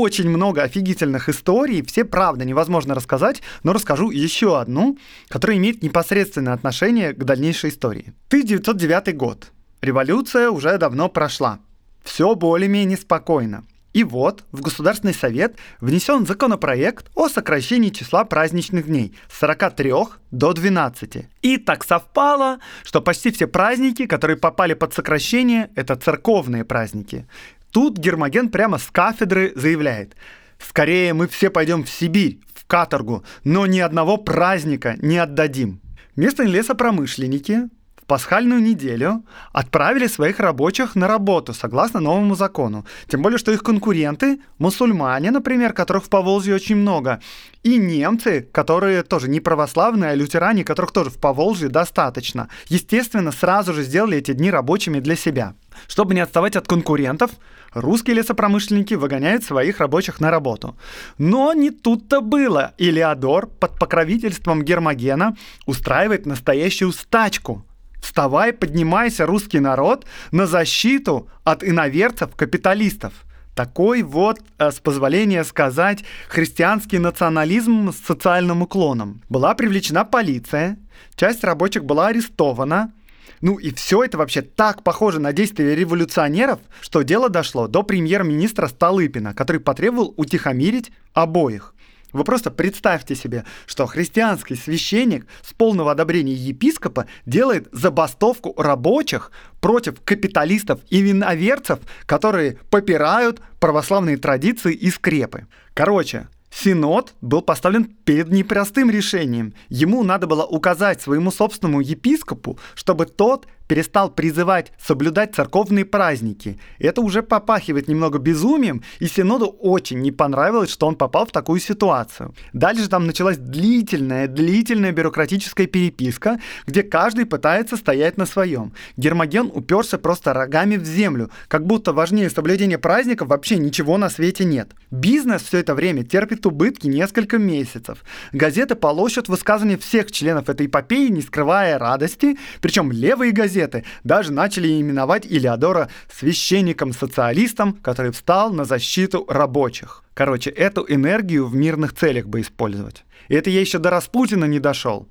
Очень 0.00 0.28
много 0.28 0.62
офигительных 0.62 1.28
историй, 1.28 1.82
все, 1.82 2.04
правда, 2.04 2.44
невозможно 2.44 2.94
рассказать, 2.94 3.42
но 3.62 3.72
расскажу 3.72 4.10
еще 4.10 4.58
одну, 4.58 4.98
которая 5.28 5.58
имеет 5.58 5.82
непосредственное 5.82 6.54
отношение 6.54 7.12
к 7.12 7.24
дальнейшей 7.24 7.70
истории. 7.70 8.12
1909 8.28 9.16
год. 9.16 9.52
Революция 9.80 10.50
уже 10.50 10.76
давно 10.78 11.08
прошла. 11.08 11.58
Все 12.02 12.34
более-менее 12.34 12.98
спокойно. 12.98 13.64
И 13.92 14.04
вот 14.04 14.44
в 14.52 14.60
Государственный 14.60 15.14
совет 15.14 15.56
внесен 15.80 16.24
законопроект 16.24 17.10
о 17.16 17.28
сокращении 17.28 17.90
числа 17.90 18.24
праздничных 18.24 18.86
дней 18.86 19.16
с 19.28 19.40
43 19.40 19.92
до 20.30 20.52
12. 20.52 21.26
И 21.42 21.56
так 21.56 21.84
совпало, 21.84 22.60
что 22.84 23.00
почти 23.00 23.32
все 23.32 23.48
праздники, 23.48 24.06
которые 24.06 24.36
попали 24.36 24.74
под 24.74 24.94
сокращение, 24.94 25.70
это 25.74 25.96
церковные 25.96 26.64
праздники. 26.64 27.26
Тут 27.70 27.98
Гермоген 27.98 28.48
прямо 28.50 28.78
с 28.78 28.90
кафедры 28.90 29.52
заявляет, 29.54 30.16
скорее 30.58 31.14
мы 31.14 31.28
все 31.28 31.50
пойдем 31.50 31.84
в 31.84 31.88
Сибирь, 31.88 32.40
в 32.54 32.66
каторгу, 32.66 33.24
но 33.44 33.66
ни 33.66 33.78
одного 33.78 34.16
праздника 34.16 34.96
не 35.00 35.18
отдадим. 35.18 35.80
Местные 36.16 36.48
лесопромышленники 36.48 37.68
пасхальную 38.10 38.60
неделю 38.60 39.22
отправили 39.52 40.08
своих 40.08 40.40
рабочих 40.40 40.96
на 40.96 41.06
работу 41.06 41.54
согласно 41.54 42.00
новому 42.00 42.34
закону. 42.34 42.84
Тем 43.06 43.22
более, 43.22 43.38
что 43.38 43.52
их 43.52 43.62
конкуренты, 43.62 44.40
мусульмане, 44.58 45.30
например, 45.30 45.72
которых 45.72 46.02
в 46.02 46.08
Поволжье 46.08 46.56
очень 46.56 46.74
много, 46.74 47.20
и 47.62 47.76
немцы, 47.78 48.48
которые 48.50 49.04
тоже 49.04 49.28
не 49.28 49.38
православные, 49.38 50.10
а 50.10 50.14
лютеране, 50.16 50.64
которых 50.64 50.90
тоже 50.90 51.10
в 51.10 51.18
Поволжье 51.18 51.68
достаточно, 51.68 52.48
естественно, 52.66 53.30
сразу 53.30 53.74
же 53.74 53.84
сделали 53.84 54.18
эти 54.18 54.32
дни 54.32 54.50
рабочими 54.50 54.98
для 54.98 55.14
себя. 55.14 55.54
Чтобы 55.86 56.14
не 56.14 56.20
отставать 56.20 56.56
от 56.56 56.66
конкурентов, 56.66 57.30
русские 57.74 58.16
лесопромышленники 58.16 58.94
выгоняют 58.94 59.44
своих 59.44 59.78
рабочих 59.78 60.18
на 60.18 60.32
работу. 60.32 60.76
Но 61.16 61.52
не 61.52 61.70
тут-то 61.70 62.20
было. 62.20 62.72
Илеодор 62.76 63.46
под 63.46 63.78
покровительством 63.78 64.64
Гермогена 64.64 65.36
устраивает 65.66 66.26
настоящую 66.26 66.90
стачку– 66.90 67.64
Вставай, 68.00 68.52
поднимайся, 68.52 69.26
русский 69.26 69.60
народ, 69.60 70.06
на 70.32 70.46
защиту 70.46 71.28
от 71.44 71.62
иноверцев-капиталистов. 71.62 73.12
Такой 73.54 74.02
вот, 74.02 74.40
э, 74.58 74.70
с 74.70 74.80
позволения 74.80 75.44
сказать, 75.44 76.04
христианский 76.28 76.98
национализм 76.98 77.92
с 77.92 78.06
социальным 78.06 78.62
уклоном. 78.62 79.22
Была 79.28 79.54
привлечена 79.54 80.04
полиция, 80.04 80.78
часть 81.16 81.44
рабочих 81.44 81.84
была 81.84 82.08
арестована, 82.08 82.92
ну 83.40 83.56
и 83.56 83.72
все 83.72 84.04
это 84.04 84.18
вообще 84.18 84.42
так 84.42 84.82
похоже 84.82 85.18
на 85.18 85.32
действия 85.32 85.74
революционеров, 85.74 86.60
что 86.80 87.02
дело 87.02 87.28
дошло 87.28 87.68
до 87.68 87.82
премьер-министра 87.82 88.66
Столыпина, 88.68 89.34
который 89.34 89.60
потребовал 89.60 90.14
утихомирить 90.16 90.92
обоих. 91.14 91.74
Вы 92.12 92.24
просто 92.24 92.50
представьте 92.50 93.14
себе, 93.14 93.44
что 93.66 93.86
христианский 93.86 94.56
священник 94.56 95.26
с 95.42 95.52
полного 95.52 95.92
одобрения 95.92 96.34
епископа 96.34 97.06
делает 97.26 97.68
забастовку 97.72 98.54
рабочих 98.56 99.30
против 99.60 100.00
капиталистов 100.02 100.80
и 100.88 101.00
виноверцев, 101.00 101.78
которые 102.06 102.58
попирают 102.70 103.40
православные 103.60 104.16
традиции 104.16 104.74
и 104.74 104.90
скрепы. 104.90 105.46
Короче, 105.74 106.28
Синод 106.50 107.14
был 107.20 107.42
поставлен 107.42 107.84
перед 107.84 108.30
непростым 108.30 108.90
решением. 108.90 109.54
Ему 109.68 110.02
надо 110.02 110.26
было 110.26 110.44
указать 110.44 111.00
своему 111.00 111.30
собственному 111.30 111.80
епископу, 111.80 112.58
чтобы 112.74 113.06
тот 113.06 113.46
перестал 113.70 114.10
призывать 114.10 114.72
соблюдать 114.84 115.36
церковные 115.36 115.84
праздники. 115.84 116.58
Это 116.80 117.02
уже 117.02 117.22
попахивает 117.22 117.86
немного 117.86 118.18
безумием, 118.18 118.82
и 118.98 119.06
Синоду 119.06 119.46
очень 119.46 120.00
не 120.00 120.10
понравилось, 120.10 120.70
что 120.70 120.88
он 120.88 120.96
попал 120.96 121.24
в 121.24 121.30
такую 121.30 121.60
ситуацию. 121.60 122.34
Дальше 122.52 122.88
там 122.88 123.06
началась 123.06 123.36
длительная, 123.36 124.26
длительная 124.26 124.90
бюрократическая 124.90 125.68
переписка, 125.68 126.40
где 126.66 126.82
каждый 126.82 127.26
пытается 127.26 127.76
стоять 127.76 128.16
на 128.18 128.26
своем. 128.26 128.72
Гермоген 128.96 129.52
уперся 129.54 129.98
просто 129.98 130.32
рогами 130.32 130.74
в 130.74 130.84
землю, 130.84 131.30
как 131.46 131.64
будто 131.64 131.92
важнее 131.92 132.28
соблюдения 132.28 132.78
праздников 132.78 133.28
вообще 133.28 133.56
ничего 133.56 133.98
на 133.98 134.10
свете 134.10 134.44
нет. 134.44 134.72
Бизнес 134.90 135.42
все 135.42 135.58
это 135.58 135.76
время 135.76 136.02
терпит 136.02 136.44
убытки 136.44 136.88
несколько 136.88 137.38
месяцев. 137.38 137.98
Газеты 138.32 138.74
полощут 138.74 139.28
высказывания 139.28 139.78
всех 139.78 140.10
членов 140.10 140.48
этой 140.48 140.66
эпопеи, 140.66 141.06
не 141.06 141.22
скрывая 141.22 141.78
радости, 141.78 142.36
причем 142.60 142.90
левые 142.90 143.30
газеты 143.30 143.59
газеты 143.60 143.84
даже 144.04 144.32
начали 144.32 144.80
именовать 144.80 145.26
Илеодора 145.26 145.88
священником-социалистом, 146.12 147.74
который 147.74 148.10
встал 148.12 148.52
на 148.52 148.64
защиту 148.64 149.26
рабочих. 149.28 150.02
Короче, 150.14 150.50
эту 150.50 150.84
энергию 150.88 151.46
в 151.46 151.54
мирных 151.54 151.94
целях 151.94 152.26
бы 152.26 152.40
использовать. 152.40 153.04
И 153.28 153.34
это 153.34 153.50
я 153.50 153.60
еще 153.60 153.78
до 153.78 153.90
Распутина 153.90 154.46
не 154.46 154.60
дошел. 154.60 155.08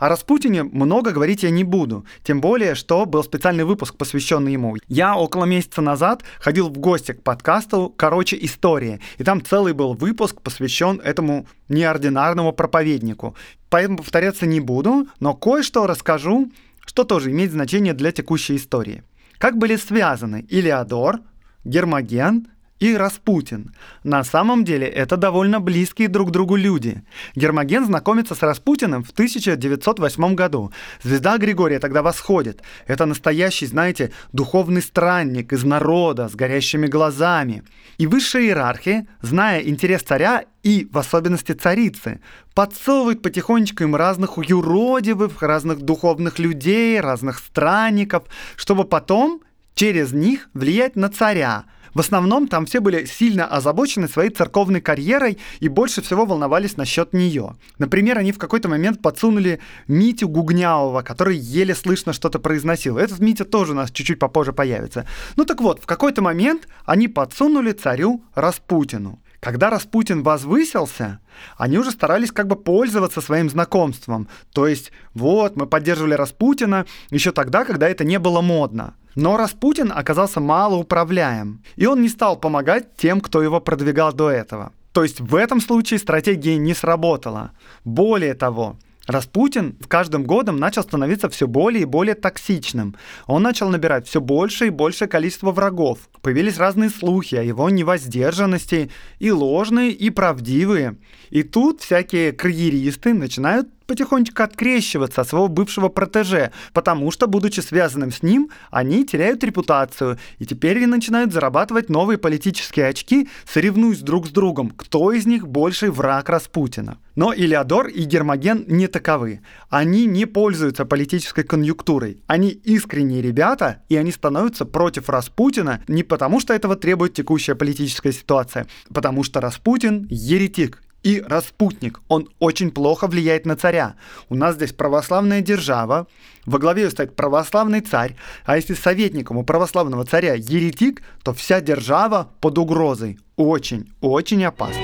О 0.00 0.08
Распутине 0.08 0.64
много 0.64 1.12
говорить 1.12 1.44
я 1.44 1.50
не 1.50 1.64
буду, 1.64 2.04
тем 2.24 2.40
более, 2.40 2.74
что 2.74 3.06
был 3.06 3.22
специальный 3.22 3.64
выпуск, 3.64 3.96
посвященный 3.96 4.52
ему. 4.52 4.76
Я 4.88 5.16
около 5.16 5.44
месяца 5.44 5.80
назад 5.80 6.24
ходил 6.40 6.68
в 6.68 6.78
гости 6.78 7.12
к 7.12 7.22
подкасту 7.22 7.94
«Короче, 7.96 8.36
история», 8.40 9.00
и 9.18 9.24
там 9.24 9.42
целый 9.42 9.72
был 9.72 9.94
выпуск, 9.94 10.42
посвящен 10.42 11.00
этому 11.02 11.46
неординарному 11.68 12.52
проповеднику. 12.52 13.34
Поэтому 13.70 13.98
повторяться 13.98 14.46
не 14.46 14.60
буду, 14.60 15.06
но 15.20 15.34
кое-что 15.34 15.86
расскажу 15.86 16.50
что 16.84 17.04
тоже 17.04 17.30
имеет 17.30 17.52
значение 17.52 17.94
для 17.94 18.12
текущей 18.12 18.56
истории. 18.56 19.02
Как 19.38 19.58
были 19.58 19.76
связаны 19.76 20.46
Илеодор, 20.48 21.20
Гермоген 21.64 22.48
и 22.80 22.96
Распутин. 22.96 23.72
На 24.02 24.24
самом 24.24 24.64
деле 24.64 24.86
это 24.86 25.16
довольно 25.16 25.60
близкие 25.60 26.08
друг 26.08 26.30
другу 26.30 26.56
люди. 26.56 27.02
Гермоген 27.34 27.86
знакомится 27.86 28.34
с 28.34 28.42
Распутиным 28.42 29.04
в 29.04 29.10
1908 29.10 30.34
году. 30.34 30.72
Звезда 31.02 31.38
Григория 31.38 31.78
тогда 31.78 32.02
восходит. 32.02 32.62
Это 32.86 33.06
настоящий, 33.06 33.66
знаете, 33.66 34.12
духовный 34.32 34.82
странник 34.82 35.52
из 35.52 35.64
народа 35.64 36.28
с 36.28 36.34
горящими 36.34 36.86
глазами. 36.86 37.62
И 37.96 38.06
высшая 38.06 38.42
иерархия, 38.42 39.06
зная 39.22 39.60
интерес 39.60 40.02
царя 40.02 40.44
и, 40.62 40.88
в 40.90 40.98
особенности, 40.98 41.52
царицы, 41.52 42.20
подсовывает 42.54 43.22
потихонечку 43.22 43.84
им 43.84 43.94
разных 43.94 44.36
юродивых, 44.36 45.42
разных 45.42 45.80
духовных 45.80 46.38
людей, 46.38 47.00
разных 47.00 47.38
странников, 47.38 48.24
чтобы 48.56 48.84
потом 48.84 49.42
через 49.74 50.12
них 50.12 50.48
влиять 50.54 50.96
на 50.96 51.08
царя, 51.08 51.64
в 51.94 52.00
основном 52.00 52.48
там 52.48 52.66
все 52.66 52.80
были 52.80 53.04
сильно 53.04 53.46
озабочены 53.46 54.08
своей 54.08 54.30
церковной 54.30 54.80
карьерой 54.80 55.38
и 55.60 55.68
больше 55.68 56.02
всего 56.02 56.26
волновались 56.26 56.76
насчет 56.76 57.12
нее. 57.12 57.56
Например, 57.78 58.18
они 58.18 58.32
в 58.32 58.38
какой-то 58.38 58.68
момент 58.68 59.00
подсунули 59.00 59.60
Митю 59.86 60.28
Гугнявого, 60.28 61.02
который 61.02 61.36
еле 61.36 61.74
слышно 61.74 62.12
что-то 62.12 62.38
произносил. 62.38 62.98
Этот 62.98 63.20
Митя 63.20 63.44
тоже 63.44 63.72
у 63.72 63.76
нас 63.76 63.90
чуть-чуть 63.90 64.18
попозже 64.18 64.52
появится. 64.52 65.06
Ну 65.36 65.44
так 65.44 65.60
вот, 65.60 65.80
в 65.80 65.86
какой-то 65.86 66.20
момент 66.20 66.68
они 66.84 67.08
подсунули 67.08 67.72
царю 67.72 68.22
Распутину. 68.34 69.20
Когда 69.44 69.68
Распутин 69.68 70.22
возвысился, 70.22 71.20
они 71.58 71.76
уже 71.76 71.90
старались 71.90 72.32
как 72.32 72.46
бы 72.46 72.56
пользоваться 72.56 73.20
своим 73.20 73.50
знакомством. 73.50 74.26
То 74.54 74.66
есть, 74.66 74.90
вот, 75.12 75.54
мы 75.56 75.66
поддерживали 75.66 76.14
Распутина 76.14 76.86
еще 77.10 77.30
тогда, 77.30 77.66
когда 77.66 77.86
это 77.86 78.04
не 78.04 78.18
было 78.18 78.40
модно. 78.40 78.94
Но 79.14 79.36
Распутин 79.36 79.92
оказался 79.94 80.40
малоуправляем, 80.40 81.62
и 81.76 81.86
он 81.86 82.02
не 82.02 82.08
стал 82.08 82.36
помогать 82.36 82.96
тем, 82.96 83.20
кто 83.20 83.42
его 83.42 83.60
продвигал 83.60 84.12
до 84.12 84.30
этого. 84.30 84.72
То 84.92 85.02
есть 85.02 85.20
в 85.20 85.34
этом 85.34 85.60
случае 85.60 85.98
стратегия 85.98 86.56
не 86.56 86.74
сработала. 86.74 87.52
Более 87.84 88.34
того, 88.34 88.76
Распутин 89.06 89.76
в 89.80 89.86
каждым 89.86 90.24
годом 90.24 90.56
начал 90.56 90.82
становиться 90.82 91.28
все 91.28 91.46
более 91.46 91.82
и 91.82 91.86
более 91.86 92.14
токсичным. 92.14 92.96
Он 93.26 93.42
начал 93.42 93.68
набирать 93.68 94.08
все 94.08 94.20
больше 94.20 94.68
и 94.68 94.70
большее 94.70 95.08
количество 95.08 95.52
врагов. 95.52 95.98
Появились 96.22 96.56
разные 96.56 96.88
слухи 96.88 97.34
о 97.34 97.42
его 97.42 97.68
невоздержанности, 97.68 98.90
и 99.18 99.30
ложные, 99.30 99.90
и 99.90 100.08
правдивые. 100.08 100.96
И 101.28 101.42
тут 101.42 101.82
всякие 101.82 102.32
карьеристы 102.32 103.12
начинают 103.12 103.68
потихонечку 103.86 104.42
открещиваться 104.42 105.20
от 105.20 105.28
своего 105.28 105.48
бывшего 105.48 105.88
протеже, 105.88 106.52
потому 106.72 107.10
что, 107.10 107.26
будучи 107.26 107.60
связанным 107.60 108.12
с 108.12 108.22
ним, 108.22 108.50
они 108.70 109.04
теряют 109.04 109.44
репутацию, 109.44 110.18
и 110.38 110.46
теперь 110.46 110.78
они 110.78 110.86
начинают 110.86 111.32
зарабатывать 111.32 111.88
новые 111.88 112.18
политические 112.18 112.88
очки, 112.88 113.28
соревнуясь 113.44 114.00
друг 114.00 114.26
с 114.26 114.30
другом, 114.30 114.70
кто 114.70 115.12
из 115.12 115.26
них 115.26 115.48
больший 115.48 115.90
враг 115.90 116.28
Распутина. 116.28 116.98
Но 117.16 117.32
Илеодор 117.32 117.86
и 117.88 118.02
Гермоген 118.02 118.64
не 118.66 118.88
таковы. 118.88 119.40
Они 119.70 120.06
не 120.06 120.26
пользуются 120.26 120.84
политической 120.84 121.44
конъюнктурой. 121.44 122.18
Они 122.26 122.48
искренние 122.48 123.22
ребята, 123.22 123.82
и 123.88 123.96
они 123.96 124.10
становятся 124.10 124.64
против 124.64 125.08
Распутина 125.08 125.82
не 125.86 126.02
потому, 126.02 126.40
что 126.40 126.54
этого 126.54 126.74
требует 126.74 127.14
текущая 127.14 127.54
политическая 127.54 128.12
ситуация, 128.12 128.66
потому 128.92 129.22
что 129.22 129.40
Распутин 129.40 130.06
еретик, 130.10 130.82
и 131.04 131.20
распутник. 131.20 132.00
Он 132.08 132.28
очень 132.40 132.72
плохо 132.72 133.06
влияет 133.06 133.46
на 133.46 133.56
царя. 133.56 133.94
У 134.28 134.34
нас 134.34 134.56
здесь 134.56 134.72
православная 134.72 135.42
держава, 135.42 136.08
во 136.46 136.58
главе 136.58 136.90
стоит 136.90 137.14
православный 137.14 137.80
царь, 137.80 138.16
а 138.44 138.56
если 138.56 138.74
советником 138.74 139.36
у 139.36 139.44
православного 139.44 140.04
царя 140.04 140.34
еретик, 140.34 141.02
то 141.22 141.32
вся 141.32 141.60
держава 141.60 142.30
под 142.40 142.58
угрозой. 142.58 143.18
Очень, 143.36 143.92
очень 144.00 144.44
опасно. 144.44 144.82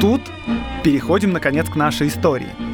Тут 0.00 0.22
переходим, 0.82 1.32
наконец, 1.32 1.68
к 1.68 1.76
нашей 1.76 2.08
истории. 2.08 2.69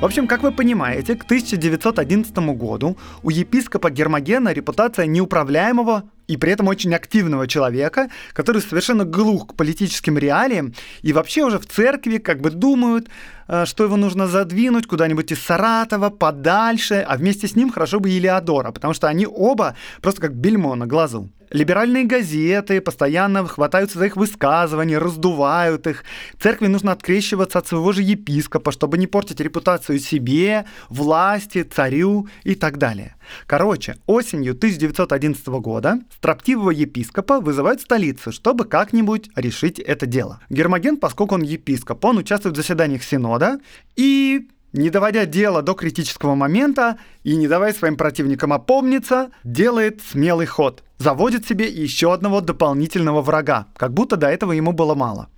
В 0.00 0.04
общем, 0.06 0.26
как 0.26 0.42
вы 0.42 0.50
понимаете, 0.50 1.14
к 1.14 1.24
1911 1.24 2.34
году 2.56 2.96
у 3.22 3.28
епископа 3.28 3.90
Гермогена 3.90 4.50
репутация 4.54 5.04
неуправляемого 5.04 6.04
и 6.30 6.36
при 6.36 6.52
этом 6.52 6.68
очень 6.68 6.94
активного 6.94 7.48
человека, 7.48 8.08
который 8.32 8.62
совершенно 8.62 9.04
глух 9.04 9.48
к 9.48 9.54
политическим 9.54 10.16
реалиям 10.16 10.74
и 11.02 11.12
вообще 11.12 11.42
уже 11.42 11.58
в 11.58 11.66
церкви 11.66 12.18
как 12.18 12.40
бы 12.40 12.50
думают, 12.50 13.08
э, 13.48 13.64
что 13.66 13.82
его 13.82 13.96
нужно 13.96 14.28
задвинуть 14.28 14.86
куда-нибудь 14.86 15.32
из 15.32 15.42
Саратова, 15.42 16.10
подальше, 16.10 17.04
а 17.08 17.16
вместе 17.16 17.48
с 17.48 17.56
ним 17.56 17.72
хорошо 17.72 17.98
бы 17.98 18.10
Илиадора, 18.10 18.70
потому 18.70 18.94
что 18.94 19.08
они 19.08 19.26
оба 19.26 19.74
просто 20.00 20.20
как 20.20 20.36
бельмо 20.36 20.76
на 20.76 20.86
глазу. 20.86 21.28
Либеральные 21.50 22.04
газеты 22.04 22.80
постоянно 22.80 23.44
хватаются 23.44 23.98
за 23.98 24.06
их 24.06 24.16
высказывания, 24.16 24.98
раздувают 24.98 25.88
их. 25.88 26.04
Церкви 26.40 26.68
нужно 26.68 26.92
открещиваться 26.92 27.58
от 27.58 27.66
своего 27.66 27.90
же 27.90 28.02
епископа, 28.02 28.70
чтобы 28.70 28.98
не 28.98 29.08
портить 29.08 29.40
репутацию 29.40 29.98
себе, 29.98 30.64
власти, 30.88 31.64
царю 31.64 32.28
и 32.44 32.54
так 32.54 32.78
далее. 32.78 33.16
Короче, 33.46 33.96
осенью 34.06 34.52
1911 34.52 35.46
года 35.48 36.00
строптивого 36.16 36.70
епископа 36.70 37.40
вызывают 37.40 37.80
в 37.80 37.84
столицу, 37.84 38.32
чтобы 38.32 38.64
как-нибудь 38.64 39.30
решить 39.36 39.78
это 39.78 40.06
дело. 40.06 40.40
Гермоген, 40.50 40.96
поскольку 40.96 41.34
он 41.34 41.42
епископ, 41.42 42.04
он 42.04 42.18
участвует 42.18 42.54
в 42.54 42.60
заседаниях 42.60 43.02
Синода 43.02 43.60
и 43.96 44.48
не 44.72 44.90
доводя 44.90 45.26
дело 45.26 45.62
до 45.62 45.74
критического 45.74 46.34
момента 46.34 46.98
и 47.24 47.36
не 47.36 47.48
давая 47.48 47.72
своим 47.72 47.96
противникам 47.96 48.52
опомниться, 48.52 49.30
делает 49.42 50.00
смелый 50.02 50.46
ход. 50.46 50.84
Заводит 50.98 51.46
себе 51.46 51.68
еще 51.68 52.12
одного 52.12 52.40
дополнительного 52.40 53.22
врага, 53.22 53.66
как 53.76 53.92
будто 53.92 54.16
до 54.16 54.28
этого 54.28 54.52
ему 54.52 54.72
было 54.72 54.94
мало. 54.94 55.28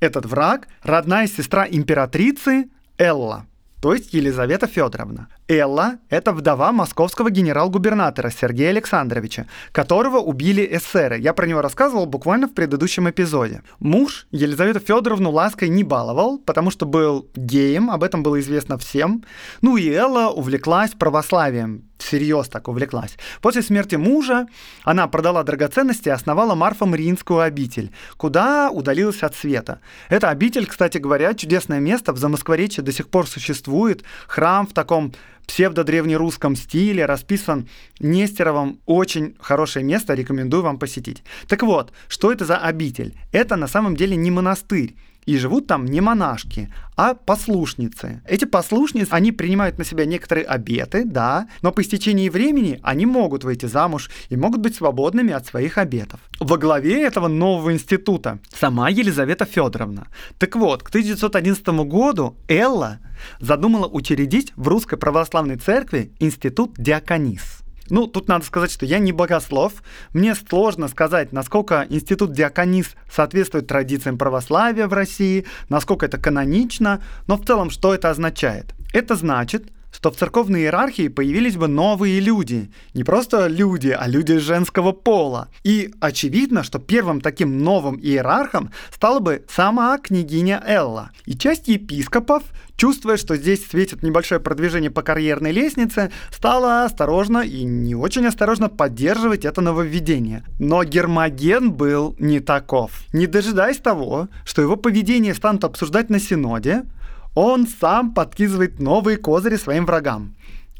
Этот 0.00 0.26
враг– 0.26 0.66
родная 0.82 1.28
сестра 1.28 1.66
императрицы 1.70 2.70
Элла, 2.98 3.46
то 3.80 3.94
есть 3.94 4.12
Елизавета 4.12 4.66
Федоровна. 4.66 5.28
Элла– 5.52 5.98
это 6.08 6.32
вдова 6.32 6.72
московского 6.72 7.30
генерал-губернатора 7.30 8.30
Сергея 8.30 8.70
Александровича, 8.70 9.46
которого 9.72 10.18
убили 10.18 10.66
эсеры. 10.76 11.18
Я 11.18 11.34
про 11.34 11.46
него 11.46 11.60
рассказывал 11.60 12.06
буквально 12.06 12.48
в 12.48 12.54
предыдущем 12.54 13.10
эпизоде. 13.10 13.62
Муж 13.78 14.26
Елизавету 14.30 14.80
Федоровну 14.80 15.30
лаской 15.30 15.68
не 15.68 15.84
баловал, 15.84 16.38
потому 16.38 16.70
что 16.70 16.86
был 16.86 17.28
геем, 17.34 17.90
об 17.90 18.02
этом 18.02 18.22
было 18.22 18.40
известно 18.40 18.78
всем. 18.78 19.24
Ну 19.60 19.76
и 19.76 19.90
Элла 19.90 20.30
увлеклась 20.30 20.92
православием, 20.92 21.84
всерьез 21.98 22.48
так 22.48 22.68
увлеклась. 22.68 23.16
После 23.40 23.62
смерти 23.62 23.96
мужа 23.96 24.46
она 24.84 25.06
продала 25.06 25.42
драгоценности 25.42 26.08
и 26.08 26.12
основала 26.12 26.54
Марфа-Мариинскую 26.54 27.40
обитель, 27.40 27.92
куда 28.16 28.70
удалилась 28.70 29.22
от 29.22 29.34
света. 29.34 29.80
Эта 30.08 30.30
обитель, 30.30 30.66
кстати 30.66 30.98
говоря, 30.98 31.34
чудесное 31.34 31.80
место, 31.80 32.12
в 32.12 32.18
Замоскворечье 32.18 32.82
до 32.82 32.92
сих 32.92 33.08
пор 33.08 33.26
существует, 33.26 34.02
храм 34.26 34.66
в 34.66 34.72
таком 34.72 35.12
псевдодревнерусском 35.46 36.56
стиле, 36.56 37.06
расписан 37.06 37.68
Нестеровым. 38.00 38.80
Очень 38.86 39.36
хорошее 39.38 39.84
место, 39.84 40.14
рекомендую 40.14 40.62
вам 40.62 40.78
посетить. 40.78 41.22
Так 41.48 41.62
вот, 41.62 41.92
что 42.08 42.32
это 42.32 42.44
за 42.44 42.58
обитель? 42.58 43.14
Это 43.32 43.56
на 43.56 43.66
самом 43.66 43.96
деле 43.96 44.16
не 44.16 44.30
монастырь. 44.30 44.96
И 45.24 45.38
живут 45.38 45.66
там 45.66 45.84
не 45.84 46.00
монашки, 46.00 46.68
а 46.96 47.14
послушницы. 47.14 48.22
Эти 48.26 48.44
послушницы, 48.44 49.08
они 49.12 49.32
принимают 49.32 49.78
на 49.78 49.84
себя 49.84 50.04
некоторые 50.04 50.44
обеты, 50.44 51.04
да, 51.04 51.46
но 51.62 51.72
по 51.72 51.80
истечении 51.82 52.28
времени 52.28 52.80
они 52.82 53.06
могут 53.06 53.44
выйти 53.44 53.66
замуж 53.66 54.10
и 54.30 54.36
могут 54.36 54.60
быть 54.60 54.74
свободными 54.74 55.32
от 55.32 55.46
своих 55.46 55.78
обетов. 55.78 56.20
Во 56.40 56.58
главе 56.58 57.02
этого 57.04 57.28
нового 57.28 57.72
института 57.72 58.40
сама 58.52 58.88
Елизавета 58.88 59.44
Федоровна. 59.44 60.08
Так 60.38 60.56
вот, 60.56 60.82
к 60.82 60.88
1911 60.88 61.66
году 61.86 62.36
Элла 62.48 62.98
задумала 63.40 63.86
учредить 63.86 64.52
в 64.56 64.68
Русской 64.68 64.96
Православной 64.96 65.56
Церкви 65.56 66.12
институт 66.18 66.74
диаконис. 66.76 67.61
Ну, 67.92 68.06
тут 68.06 68.26
надо 68.26 68.42
сказать, 68.46 68.72
что 68.72 68.86
я 68.86 68.98
не 68.98 69.12
богослов. 69.12 69.82
Мне 70.14 70.34
сложно 70.34 70.88
сказать, 70.88 71.30
насколько 71.30 71.86
институт 71.90 72.32
диаконис 72.32 72.96
соответствует 73.10 73.66
традициям 73.66 74.16
православия 74.16 74.88
в 74.88 74.94
России, 74.94 75.44
насколько 75.68 76.06
это 76.06 76.16
канонично, 76.16 77.02
но 77.26 77.36
в 77.36 77.44
целом 77.44 77.68
что 77.68 77.92
это 77.92 78.08
означает? 78.08 78.74
Это 78.94 79.14
значит, 79.14 79.70
что 79.92 80.10
в 80.10 80.16
церковной 80.16 80.62
иерархии 80.62 81.08
появились 81.08 81.56
бы 81.56 81.68
новые 81.68 82.18
люди. 82.18 82.70
Не 82.94 83.04
просто 83.04 83.46
люди, 83.46 83.90
а 83.96 84.08
люди 84.08 84.38
женского 84.38 84.92
пола. 84.92 85.48
И 85.62 85.92
очевидно, 86.00 86.64
что 86.64 86.78
первым 86.78 87.20
таким 87.20 87.58
новым 87.62 88.00
иерархом 88.00 88.70
стала 88.92 89.20
бы 89.20 89.44
сама 89.48 89.98
княгиня 89.98 90.62
Элла. 90.66 91.10
И 91.26 91.36
часть 91.36 91.68
епископов, 91.68 92.42
чувствуя, 92.76 93.16
что 93.16 93.36
здесь 93.36 93.66
светит 93.66 94.02
небольшое 94.02 94.40
продвижение 94.40 94.90
по 94.90 95.02
карьерной 95.02 95.52
лестнице, 95.52 96.10
стала 96.30 96.84
осторожно 96.84 97.38
и 97.38 97.62
не 97.64 97.94
очень 97.94 98.26
осторожно 98.26 98.68
поддерживать 98.68 99.44
это 99.44 99.60
нововведение. 99.60 100.44
Но 100.58 100.82
Гермоген 100.84 101.72
был 101.72 102.16
не 102.18 102.40
таков. 102.40 103.04
Не 103.12 103.26
дожидаясь 103.26 103.78
того, 103.78 104.28
что 104.44 104.62
его 104.62 104.76
поведение 104.76 105.34
станут 105.34 105.64
обсуждать 105.64 106.08
на 106.08 106.18
Синоде, 106.18 106.84
он 107.34 107.66
сам 107.66 108.14
подкидывает 108.14 108.80
новые 108.80 109.16
козыри 109.16 109.56
своим 109.56 109.86
врагам. 109.86 110.34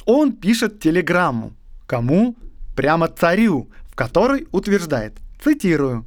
Он 0.05 0.33
пишет 0.33 0.81
телеграмму. 0.81 1.55
Кому? 1.87 2.37
Прямо 2.77 3.09
царю, 3.09 3.71
в 3.91 3.95
которой 3.95 4.47
утверждает, 4.51 5.15
цитирую, 5.43 6.07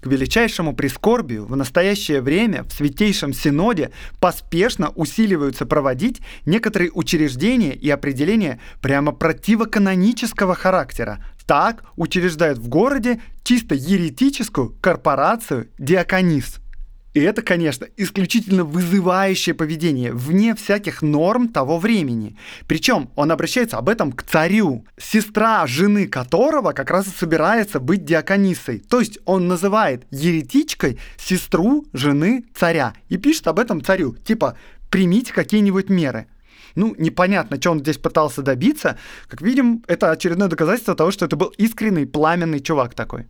к 0.00 0.06
величайшему 0.06 0.74
прискорбию 0.74 1.46
в 1.46 1.56
настоящее 1.56 2.20
время 2.20 2.62
в 2.64 2.72
Святейшем 2.72 3.32
Синоде 3.32 3.90
поспешно 4.20 4.90
усиливаются 4.90 5.66
проводить 5.66 6.20
некоторые 6.44 6.90
учреждения 6.92 7.74
и 7.74 7.88
определения 7.90 8.60
прямо 8.80 9.12
противоканонического 9.12 10.54
характера. 10.54 11.24
Так 11.46 11.84
учреждают 11.96 12.58
в 12.58 12.68
городе 12.68 13.20
чисто 13.42 13.74
еретическую 13.74 14.76
корпорацию 14.80 15.70
«Диаконис». 15.78 16.60
И 17.16 17.20
это, 17.20 17.40
конечно, 17.40 17.86
исключительно 17.96 18.62
вызывающее 18.62 19.54
поведение, 19.54 20.12
вне 20.12 20.54
всяких 20.54 21.00
норм 21.00 21.48
того 21.48 21.78
времени. 21.78 22.36
Причем 22.66 23.08
он 23.16 23.32
обращается 23.32 23.78
об 23.78 23.88
этом 23.88 24.12
к 24.12 24.22
царю, 24.22 24.84
сестра 24.98 25.66
жены 25.66 26.08
которого 26.08 26.72
как 26.72 26.90
раз 26.90 27.06
и 27.06 27.16
собирается 27.16 27.80
быть 27.80 28.04
диаконисой. 28.04 28.80
То 28.80 29.00
есть 29.00 29.18
он 29.24 29.48
называет 29.48 30.04
еретичкой 30.10 30.98
сестру 31.16 31.86
жены 31.94 32.44
царя 32.54 32.92
и 33.08 33.16
пишет 33.16 33.46
об 33.46 33.60
этом 33.60 33.82
царю. 33.82 34.12
Типа, 34.12 34.58
примите 34.90 35.32
какие-нибудь 35.32 35.88
меры. 35.88 36.26
Ну, 36.74 36.94
непонятно, 36.98 37.56
что 37.58 37.70
он 37.70 37.80
здесь 37.80 37.96
пытался 37.96 38.42
добиться. 38.42 38.98
Как 39.28 39.40
видим, 39.40 39.82
это 39.88 40.10
очередное 40.10 40.48
доказательство 40.48 40.94
того, 40.94 41.10
что 41.10 41.24
это 41.24 41.34
был 41.34 41.48
искренний, 41.56 42.04
пламенный 42.04 42.60
чувак 42.60 42.92
такой. 42.92 43.24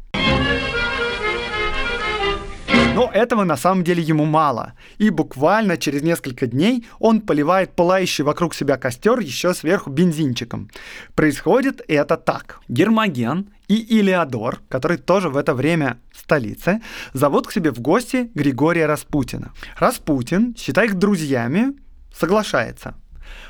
Но 2.97 3.11
этого 3.13 3.45
на 3.45 3.59
самом 3.59 3.85
деле 3.85 4.03
ему 4.03 4.25
мало. 4.25 4.73
И 4.97 5.11
буквально 5.11 5.77
через 5.77 6.03
несколько 6.03 6.47
дней 6.47 6.87
он 6.99 7.21
поливает 7.21 7.77
пылающий 7.77 8.25
вокруг 8.25 8.55
себя 8.55 8.79
костер 8.79 9.19
еще 9.19 9.53
сверху 9.53 9.91
бензинчиком. 9.91 10.71
Происходит 11.15 11.83
это 11.89 12.17
так. 12.17 12.61
Гермоген 12.69 13.51
и 13.69 13.99
Илеодор, 14.01 14.61
который 14.71 14.97
тоже 14.97 15.29
в 15.29 15.37
это 15.37 15.53
время 15.53 15.99
столице, 16.15 16.81
зовут 17.13 17.47
к 17.47 17.53
себе 17.53 17.71
в 17.71 17.81
гости 17.81 18.31
Григория 18.35 18.87
Распутина. 18.87 19.53
Распутин, 19.79 20.57
считая 20.57 20.87
их 20.87 20.95
друзьями, 20.95 21.75
соглашается. 22.19 22.95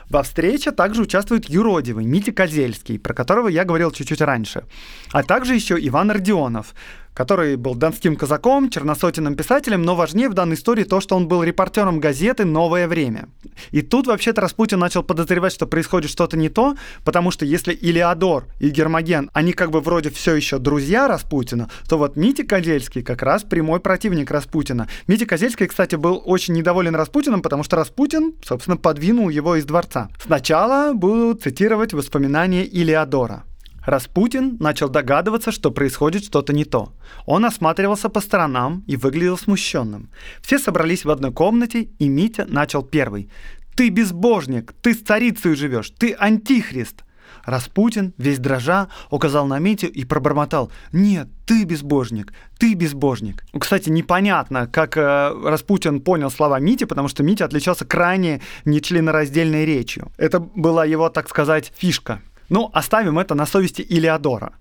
Во 0.08 0.22
встрече 0.22 0.70
также 0.70 1.02
участвует 1.02 1.48
юродивый 1.48 2.04
Митя 2.04 2.32
Козельский, 2.32 2.98
про 2.98 3.12
которого 3.12 3.48
я 3.48 3.64
говорил 3.64 3.90
чуть-чуть 3.90 4.20
раньше, 4.20 4.64
а 5.12 5.22
также 5.22 5.54
еще 5.54 5.76
Иван 5.78 6.10
Родионов, 6.10 6.74
который 7.16 7.56
был 7.56 7.74
донским 7.74 8.14
казаком, 8.14 8.68
черносотенным 8.68 9.36
писателем, 9.36 9.82
но 9.82 9.96
важнее 9.96 10.28
в 10.28 10.34
данной 10.34 10.54
истории 10.54 10.84
то, 10.84 11.00
что 11.00 11.16
он 11.16 11.26
был 11.26 11.42
репортером 11.42 11.98
газеты 11.98 12.44
«Новое 12.44 12.86
время». 12.86 13.30
И 13.70 13.80
тут 13.80 14.06
вообще-то 14.06 14.42
Распутин 14.42 14.78
начал 14.78 15.02
подозревать, 15.02 15.54
что 15.54 15.66
происходит 15.66 16.10
что-то 16.10 16.36
не 16.36 16.50
то, 16.50 16.76
потому 17.04 17.30
что 17.30 17.46
если 17.46 17.72
Илиадор 17.72 18.44
и 18.60 18.68
Гермоген, 18.68 19.30
они 19.32 19.54
как 19.54 19.70
бы 19.70 19.80
вроде 19.80 20.10
все 20.10 20.34
еще 20.34 20.58
друзья 20.58 21.08
Распутина, 21.08 21.70
то 21.88 21.96
вот 21.96 22.16
Митя 22.16 22.44
Козельский 22.44 23.02
как 23.02 23.22
раз 23.22 23.44
прямой 23.44 23.80
противник 23.80 24.30
Распутина. 24.30 24.86
Митя 25.06 25.24
Козельский, 25.24 25.68
кстати, 25.68 25.96
был 25.96 26.20
очень 26.22 26.52
недоволен 26.52 26.94
Распутиным, 26.94 27.40
потому 27.40 27.62
что 27.62 27.76
Распутин, 27.76 28.34
собственно, 28.44 28.76
подвинул 28.76 29.30
его 29.30 29.56
из 29.56 29.64
дворца. 29.64 29.95
Сначала 30.22 30.92
буду 30.94 31.34
цитировать 31.34 31.92
воспоминания 31.92 32.64
Илиадора. 32.64 33.44
Распутин 33.86 34.56
начал 34.58 34.88
догадываться, 34.88 35.52
что 35.52 35.70
происходит 35.70 36.24
что-то 36.24 36.52
не 36.52 36.64
то. 36.64 36.92
Он 37.24 37.44
осматривался 37.44 38.08
по 38.08 38.20
сторонам 38.20 38.82
и 38.88 38.96
выглядел 38.96 39.38
смущенным. 39.38 40.10
Все 40.42 40.58
собрались 40.58 41.04
в 41.04 41.10
одной 41.10 41.32
комнате, 41.32 41.88
и 42.00 42.08
Митя 42.08 42.46
начал 42.48 42.82
первый. 42.82 43.30
«Ты 43.76 43.90
безбожник! 43.90 44.74
Ты 44.82 44.92
с 44.92 45.02
царицей 45.02 45.54
живешь! 45.54 45.90
Ты 45.90 46.14
антихрист!» 46.18 47.05
Распутин, 47.46 48.12
весь 48.18 48.38
дрожа, 48.38 48.88
указал 49.10 49.46
на 49.46 49.58
Митю 49.58 49.86
и 49.86 50.04
пробормотал 50.04 50.70
«Нет, 50.92 51.28
ты 51.46 51.64
безбожник, 51.64 52.32
ты 52.58 52.74
безбожник». 52.74 53.44
Ну, 53.52 53.60
кстати, 53.60 53.88
непонятно, 53.88 54.66
как 54.66 54.96
э, 54.96 55.32
Распутин 55.44 56.00
понял 56.00 56.30
слова 56.30 56.58
Мити, 56.58 56.84
потому 56.84 57.08
что 57.08 57.22
Митя 57.22 57.44
отличался 57.44 57.84
крайне 57.84 58.42
нечленораздельной 58.64 59.64
речью. 59.64 60.10
Это 60.18 60.40
была 60.40 60.84
его, 60.84 61.08
так 61.08 61.28
сказать, 61.28 61.72
фишка. 61.76 62.20
Ну, 62.48 62.70
оставим 62.74 63.18
это 63.18 63.34
на 63.34 63.46
совести 63.46 63.82
Илиадора. 63.82 64.52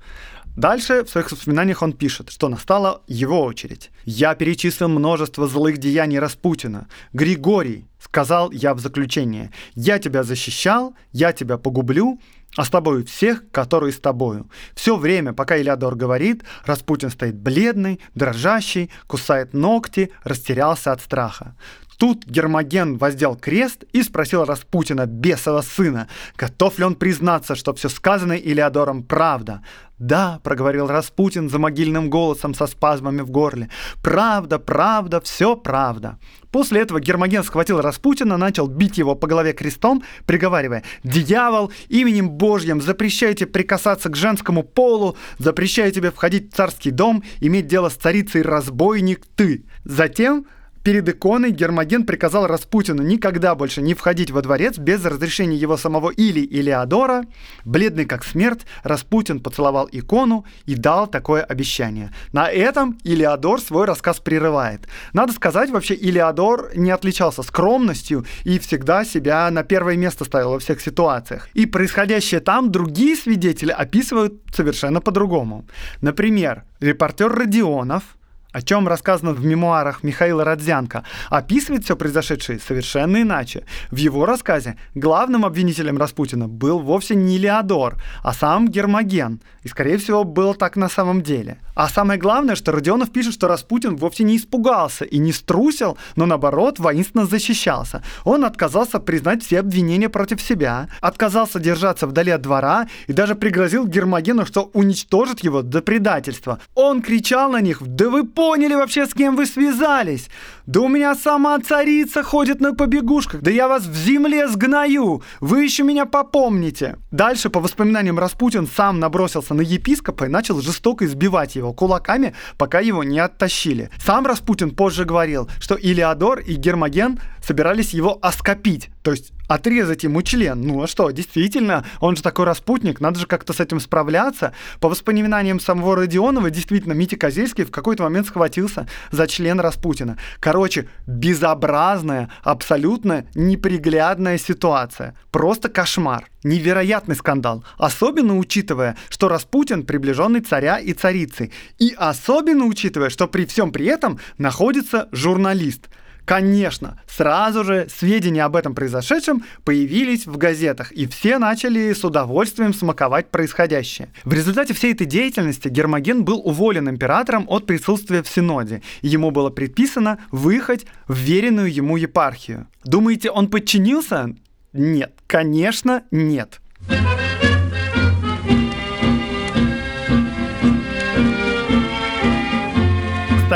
Дальше 0.56 1.04
в 1.04 1.10
своих 1.10 1.32
воспоминаниях 1.32 1.82
он 1.82 1.92
пишет, 1.92 2.30
что 2.30 2.48
настала 2.48 3.02
его 3.08 3.44
очередь. 3.44 3.92
«Я 4.06 4.36
перечислил 4.36 4.88
множество 4.88 5.48
злых 5.48 5.78
деяний 5.80 6.18
Распутина. 6.18 6.88
Григорий, 7.12 7.88
сказал 8.00 8.52
я 8.52 8.74
в 8.74 8.80
заключение, 8.80 9.52
я 9.74 10.00
тебя 10.00 10.24
защищал, 10.24 10.96
я 11.12 11.34
тебя 11.34 11.58
погублю, 11.58 12.20
а 12.56 12.64
с 12.64 12.70
тобою 12.70 13.06
всех, 13.06 13.50
которые 13.52 13.92
с 13.92 14.00
тобою. 14.00 14.50
Все 14.74 14.96
время, 14.96 15.34
пока 15.34 15.58
Илиадор 15.58 15.96
говорит, 15.96 16.44
Распутин 16.66 17.10
стоит 17.10 17.36
бледный, 17.36 18.00
дрожащий, 18.14 18.90
кусает 19.08 19.54
ногти, 19.54 20.12
растерялся 20.24 20.92
от 20.92 21.02
страха. 21.02 21.56
Тут 21.98 22.26
Гермоген 22.26 22.98
воздел 22.98 23.36
крест 23.36 23.86
и 23.94 24.04
спросил 24.04 24.44
Распутина, 24.44 25.06
бесова 25.06 25.62
сына, 25.62 26.08
готов 26.38 26.78
ли 26.78 26.86
он 26.86 26.96
признаться, 26.96 27.56
что 27.56 27.74
все 27.74 27.90
сказанное 27.90 28.38
Илиадором 28.38 29.04
правда. 29.04 29.62
«Да»,— 29.98 30.42
проговорил 30.44 30.88
Распутин 30.88 31.50
за 31.50 31.58
могильным 31.58 32.10
голосом 32.10 32.54
со 32.54 32.68
спазмами 32.68 33.22
в 33.22 33.32
горле, 33.32 33.70
«правда, 34.04 34.60
правда, 34.60 35.22
все 35.22 35.56
правда». 35.56 36.20
После 36.52 36.82
этого 36.82 37.00
Гермоген 37.00 37.46
схватил 37.46 37.80
Распутина, 37.80 38.36
начал 38.36 38.68
бить 38.68 38.98
его 38.98 39.16
по 39.16 39.28
голове 39.28 39.54
крестом, 39.54 40.04
приговаривая 40.26 40.84
«Дьявол, 41.06 41.72
именем 41.88 42.30
Божьим 42.30 42.82
запрещайте 42.82 43.46
прикасаться 43.46 44.10
к 44.10 44.18
женскому 44.18 44.64
полу, 44.64 45.16
запрещаю 45.38 45.94
тебе 45.94 46.12
входить 46.12 46.52
в 46.52 46.56
царский 46.58 46.92
дом, 46.92 47.24
иметь 47.40 47.68
дело 47.68 47.88
с 47.88 47.94
царицей 47.94 48.42
разбойник 48.42 49.26
ты». 49.38 49.64
Затем 49.86 50.46
Перед 50.86 51.10
иконой 51.10 51.50
Гермоген 51.50 52.06
приказал 52.06 52.46
Распутину 52.46 53.02
никогда 53.02 53.56
больше 53.56 53.82
не 53.82 53.96
входить 53.96 54.30
во 54.30 54.44
дворец 54.44 54.78
без 54.78 55.04
разрешения 55.04 55.56
его 55.56 55.78
самого 55.78 56.12
или 56.12 56.46
Илеодора. 56.46 57.24
Бледный 57.64 58.06
как 58.06 58.24
смерть, 58.24 58.68
Распутин 58.84 59.40
поцеловал 59.40 59.90
икону 59.92 60.46
и 60.68 60.76
дал 60.76 61.08
такое 61.08 61.42
обещание. 61.42 62.14
На 62.34 62.52
этом 62.52 63.00
Илеодор 63.04 63.60
свой 63.62 63.86
рассказ 63.86 64.20
прерывает. 64.20 64.88
Надо 65.12 65.34
сказать, 65.34 65.72
вообще 65.72 65.96
Илеодор 65.96 66.70
не 66.76 66.92
отличался 66.92 67.42
скромностью 67.42 68.24
и 68.44 68.60
всегда 68.60 69.06
себя 69.06 69.50
на 69.50 69.64
первое 69.64 69.98
место 69.98 70.24
ставил 70.24 70.52
во 70.52 70.60
всех 70.60 70.82
ситуациях. 70.82 71.50
И 71.56 71.66
происходящее 71.66 72.42
там 72.42 72.72
другие 72.72 73.16
свидетели 73.16 73.72
описывают 73.72 74.36
совершенно 74.54 75.02
по-другому. 75.02 75.66
Например, 76.02 76.64
репортер 76.80 77.34
Родионов– 77.34 78.04
о 78.56 78.62
чем 78.62 78.88
рассказано 78.88 79.34
в 79.34 79.46
мемуарах 79.46 80.02
Михаила 80.02 80.46
Родзянко, 80.46 81.04
описывает 81.30 81.84
все 81.84 81.98
произошедшее 81.98 82.58
совершенно 82.58 83.22
иначе. 83.22 83.66
В 83.92 83.98
его 83.98 84.26
рассказе 84.26 84.78
главным 84.94 85.44
обвинителем 85.44 85.98
Распутина 85.98 86.48
был 86.48 86.80
вовсе 86.80 87.16
не 87.16 87.38
Леодор, 87.38 88.02
а 88.24 88.32
сам 88.32 88.70
Гермоген. 88.70 89.42
И, 89.64 89.68
скорее 89.68 89.98
всего, 89.98 90.24
было 90.24 90.54
так 90.54 90.78
на 90.78 90.88
самом 90.88 91.22
деле. 91.22 91.58
А 91.76 91.90
самое 91.90 92.18
главное, 92.18 92.56
что 92.56 92.72
Родионов 92.72 93.12
пишет, 93.12 93.34
что 93.34 93.50
Распутин 93.50 93.98
вовсе 93.98 94.24
не 94.24 94.38
испугался 94.38 95.04
и 95.04 95.18
не 95.18 95.34
струсил, 95.34 95.98
но 96.16 96.26
наоборот 96.26 96.80
воинственно 96.80 97.26
защищался. 97.26 98.02
Он 98.24 98.46
отказался 98.46 99.00
признать 99.00 99.44
все 99.44 99.60
обвинения 99.60 100.08
против 100.08 100.42
себя, 100.42 100.88
отказался 101.02 101.60
держаться 101.60 102.08
вдали 102.08 102.32
от 102.32 102.42
двора 102.42 102.88
и 103.08 103.14
даже 103.14 103.36
пригрозил 103.36 103.86
Гермогену, 103.86 104.46
что 104.46 104.70
уничтожит 104.74 105.42
его 105.44 105.62
до 105.62 105.82
предательства. 105.82 106.60
Он 106.76 107.02
кричал 107.02 107.52
на 107.52 107.60
них 107.60 107.80
«Да 107.82 108.10
вы 108.10 108.24
поняли 108.46 108.76
вообще, 108.76 109.08
с 109.08 109.14
кем 109.16 109.36
вы 109.36 109.48
связались? 109.48 110.30
Да 110.68 110.82
у 110.82 110.88
меня 110.88 111.16
сама 111.16 111.60
царица 111.60 112.22
ходит 112.22 112.62
на 112.62 112.76
побегушках, 112.76 113.42
да 113.42 113.50
я 113.50 113.68
вас 113.68 113.86
в 113.86 113.96
земле 113.96 114.48
сгною, 114.48 115.24
вы 115.40 115.64
еще 115.64 115.84
меня 115.84 116.06
попомните». 116.06 116.98
Дальше, 117.12 117.50
по 117.50 117.60
воспоминаниям 117.60 118.20
Распутин, 118.20 118.68
сам 118.68 119.00
набросился 119.00 119.56
на 119.56 119.62
епископа 119.62 120.26
и 120.26 120.28
начал 120.28 120.62
жестоко 120.62 121.06
избивать 121.06 121.56
его 121.56 121.74
кулаками, 121.74 122.36
пока 122.58 122.82
его 122.82 123.04
не 123.04 123.18
оттащили. 123.18 123.90
Сам 123.98 124.28
Распутин 124.28 124.76
позже 124.76 125.06
говорил, 125.06 125.50
что 125.60 125.74
Илиадор 125.76 126.40
и 126.40 126.54
Гермоген 126.54 127.20
собирались 127.42 127.96
его 127.96 128.20
оскопить, 128.22 128.90
то 129.06 129.12
есть 129.12 129.34
отрезать 129.48 130.04
ему 130.04 130.24
член. 130.24 130.60
Ну 130.64 130.82
а 130.82 130.88
что, 130.88 131.12
действительно, 131.12 131.86
он 132.00 132.16
же 132.16 132.24
такой 132.24 132.46
распутник, 132.46 133.00
надо 133.00 133.20
же 133.20 133.28
как-то 133.28 133.54
с 133.54 133.60
этим 133.60 133.80
справляться. 133.80 134.52
По 134.80 134.90
воспоминаниям 134.90 135.60
самого 135.60 135.96
Родионова, 135.96 136.50
действительно, 136.50 136.94
Митя 136.94 137.16
Козельский 137.16 137.66
в 137.66 137.72
какой-то 137.72 138.02
момент 138.02 138.26
схватился 138.26 138.88
за 139.12 139.28
член 139.28 139.60
Распутина. 139.60 140.18
Короче, 140.40 140.90
безобразная, 141.06 142.32
абсолютно 142.42 143.28
неприглядная 143.36 144.40
ситуация. 144.40 145.16
Просто 145.30 145.70
кошмар. 145.70 146.28
Невероятный 146.44 147.16
скандал. 147.16 147.64
Особенно 147.78 148.40
учитывая, 148.40 148.98
что 149.10 149.28
Распутин 149.28 149.86
приближенный 149.86 150.42
царя 150.42 150.80
и 150.80 150.94
царицы. 150.94 151.52
И 151.78 151.94
особенно 151.96 152.66
учитывая, 152.66 153.12
что 153.12 153.28
при 153.28 153.46
всем 153.46 153.72
при 153.72 153.86
этом 153.86 154.20
находится 154.40 155.10
журналист– 155.12 155.90
Конечно, 156.26 157.00
сразу 157.08 157.64
же 157.64 157.88
сведения 157.96 158.44
об 158.44 158.56
этом 158.56 158.74
произошедшем 158.74 159.44
появились 159.64 160.26
в 160.26 160.38
газетах, 160.38 160.92
и 160.92 161.06
все 161.06 161.38
начали 161.38 161.94
с 161.94 162.04
удовольствием 162.04 162.74
смаковать 162.74 163.30
происходящее. 163.30 164.10
В 164.24 164.34
результате 164.34 164.74
всей 164.74 164.94
этой 164.94 165.06
деятельности 165.06 165.68
Гермоген 165.68 166.26
был 166.26 166.42
уволен 166.44 166.90
императором 166.90 167.46
от 167.48 167.68
присутствия 167.68 168.24
в 168.24 168.28
Синоде, 168.28 168.82
и 169.02 169.08
ему 169.08 169.30
было 169.30 169.52
предписано 169.52 170.18
выехать 170.32 170.86
в 171.08 171.16
веренную 171.16 171.72
ему 171.72 171.96
епархию. 171.96 172.68
Думаете, 172.84 173.30
он 173.30 173.48
подчинился? 173.50 174.36
Нет, 174.74 175.14
конечно, 175.28 176.04
нет. 176.10 176.60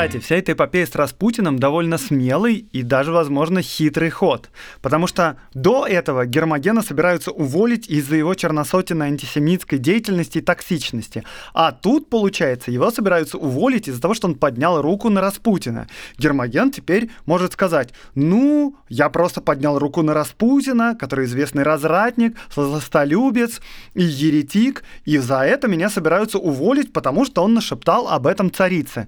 Кстати, 0.00 0.18
вся 0.18 0.36
эта 0.36 0.52
эпопея 0.52 0.86
с 0.86 0.94
Распутиным 0.94 1.58
довольно 1.58 1.98
смелый 1.98 2.66
и 2.72 2.82
даже, 2.82 3.12
возможно, 3.12 3.60
хитрый 3.60 4.08
ход. 4.08 4.48
Потому 4.80 5.06
что 5.06 5.36
до 5.52 5.86
этого 5.86 6.24
Гермогена 6.24 6.80
собираются 6.80 7.32
уволить 7.32 7.86
из-за 7.86 8.16
его 8.16 8.34
черносотенной 8.34 9.08
антисемитской 9.08 9.76
деятельности 9.76 10.38
и 10.38 10.40
токсичности. 10.40 11.22
А 11.52 11.72
тут, 11.72 12.08
получается, 12.08 12.70
его 12.70 12.90
собираются 12.90 13.36
уволить 13.36 13.88
из-за 13.88 14.00
того, 14.00 14.14
что 14.14 14.26
он 14.26 14.36
поднял 14.36 14.80
руку 14.80 15.10
на 15.10 15.20
Распутина. 15.20 15.86
Гермоген 16.16 16.70
теперь 16.70 17.10
может 17.26 17.52
сказать, 17.52 17.92
ну, 18.14 18.76
я 18.88 19.10
просто 19.10 19.42
поднял 19.42 19.78
руку 19.78 20.00
на 20.00 20.14
Распутина, 20.14 20.96
который 20.98 21.26
известный 21.26 21.62
развратник, 21.62 22.38
сластолюбец 22.48 23.60
и 23.92 24.02
еретик, 24.02 24.82
и 25.04 25.18
за 25.18 25.40
это 25.40 25.68
меня 25.68 25.90
собираются 25.90 26.38
уволить, 26.38 26.90
потому 26.90 27.26
что 27.26 27.44
он 27.44 27.52
нашептал 27.52 28.08
об 28.08 28.26
этом 28.26 28.50
царице 28.50 29.06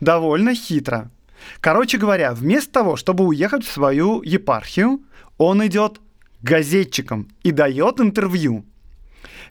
довольно 0.00 0.54
хитро. 0.54 1.10
Короче 1.60 1.98
говоря, 1.98 2.32
вместо 2.34 2.72
того, 2.72 2.96
чтобы 2.96 3.24
уехать 3.24 3.64
в 3.64 3.72
свою 3.72 4.22
епархию, 4.22 5.02
он 5.36 5.64
идет 5.66 6.00
газетчиком 6.42 7.28
и 7.42 7.52
дает 7.52 8.00
интервью. 8.00 8.64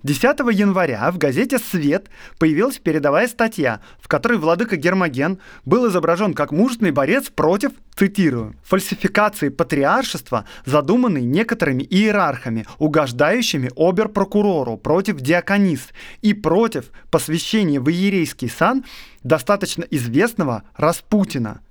10 0.03 0.23
января 0.53 1.10
в 1.12 1.17
газете 1.17 1.57
«Свет» 1.57 2.10
появилась 2.38 2.77
передовая 2.77 3.27
статья, 3.27 3.81
в 3.99 4.07
которой 4.07 4.38
владыка 4.38 4.75
Гермоген 4.75 5.39
был 5.65 5.89
изображен 5.89 6.33
как 6.33 6.51
мужественный 6.51 6.91
борец 6.91 7.29
против, 7.29 7.71
цитирую, 7.95 8.55
«фальсификации 8.63 9.49
патриаршества, 9.49 10.45
задуманной 10.65 11.23
некоторыми 11.23 11.83
иерархами, 11.83 12.65
угождающими 12.77 13.71
обер-прокурору 13.75 14.77
против 14.77 15.17
диаконис 15.17 15.89
и 16.21 16.33
против 16.33 16.91
посвящения 17.10 17.79
в 17.79 17.89
иерейский 17.89 18.49
сан 18.49 18.86
достаточно 19.27 19.83
известного 19.83 20.63
Распутина». 20.75 21.61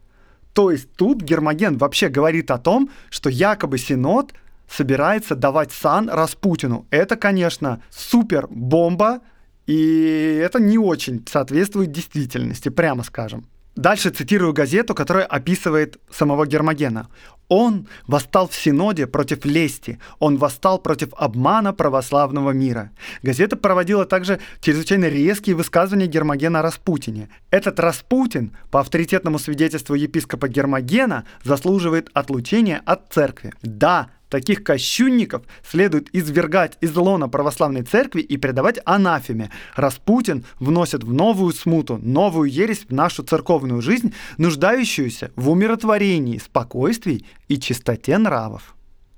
То 0.53 0.71
есть 0.71 0.91
тут 0.93 1.23
Гермоген 1.23 1.77
вообще 1.77 2.09
говорит 2.09 2.51
о 2.51 2.59
том, 2.59 2.91
что 3.11 3.29
якобы 3.29 3.79
Синод– 3.79 4.33
собирается 4.69 5.35
давать 5.35 5.73
сан 5.73 6.09
Распутину. 6.09 6.87
Это, 6.91 7.17
конечно, 7.17 7.83
супер 7.91 8.47
бомба, 8.51 9.21
и 9.67 10.41
это 10.43 10.61
не 10.61 10.79
очень 10.79 11.25
соответствует 11.29 11.93
действительности, 11.93 12.69
прямо 12.69 13.03
скажем. 13.03 13.47
Дальше 13.75 14.11
цитирую 14.11 14.55
газету, 14.55 14.95
которая 14.95 15.27
описывает 15.27 15.99
самого 16.11 16.47
Гермогена. 16.47 17.09
Он 17.49 17.87
восстал 18.07 18.49
в 18.49 18.55
Синоде 18.55 19.07
против 19.07 19.45
лести, 19.45 20.01
он 20.19 20.37
восстал 20.37 20.79
против 20.79 21.11
обмана 21.17 21.73
православного 21.73 22.51
мира. 22.51 22.91
Газета 23.23 23.57
проводила 23.57 24.05
также 24.05 24.41
чрезвычайно 24.61 25.07
резкие 25.07 25.55
высказывания 25.55 26.07
Гермогена 26.07 26.61
о 26.61 26.63
Распутине. 26.63 27.29
Этот 27.51 27.79
Распутин, 27.79 28.57
по 28.71 28.81
авторитетному 28.81 29.39
свидетельству 29.39 29.95
епископа 29.95 30.49
Гермогена, 30.49 31.25
заслуживает 31.45 32.11
отлучения 32.15 32.83
от 32.85 33.13
церкви. 33.13 33.53
Да, 33.63 34.11
Таких 34.29 34.65
кощунников 34.65 35.43
следует 35.69 36.09
извергать 36.13 36.77
из 36.81 36.97
лона 36.97 37.29
православной 37.29 37.83
церкви 37.83 38.23
и 38.23 38.37
предавать 38.37 38.81
анафеме. 38.85 39.51
Распутин 39.77 40.45
вносит 40.59 41.05
в 41.05 41.13
новую 41.13 41.53
смуту, 41.53 41.99
новую 42.03 42.51
ересь 42.51 42.87
в 42.89 42.93
нашу 42.93 43.23
церковную 43.23 43.83
жизнь, 43.83 44.15
нуждающуюся 44.37 45.31
в 45.37 45.49
умиротворении, 45.51 46.39
спокойствии 46.39 47.25
и 47.49 47.59
чистоте 47.59 48.19
нравов. 48.19 48.77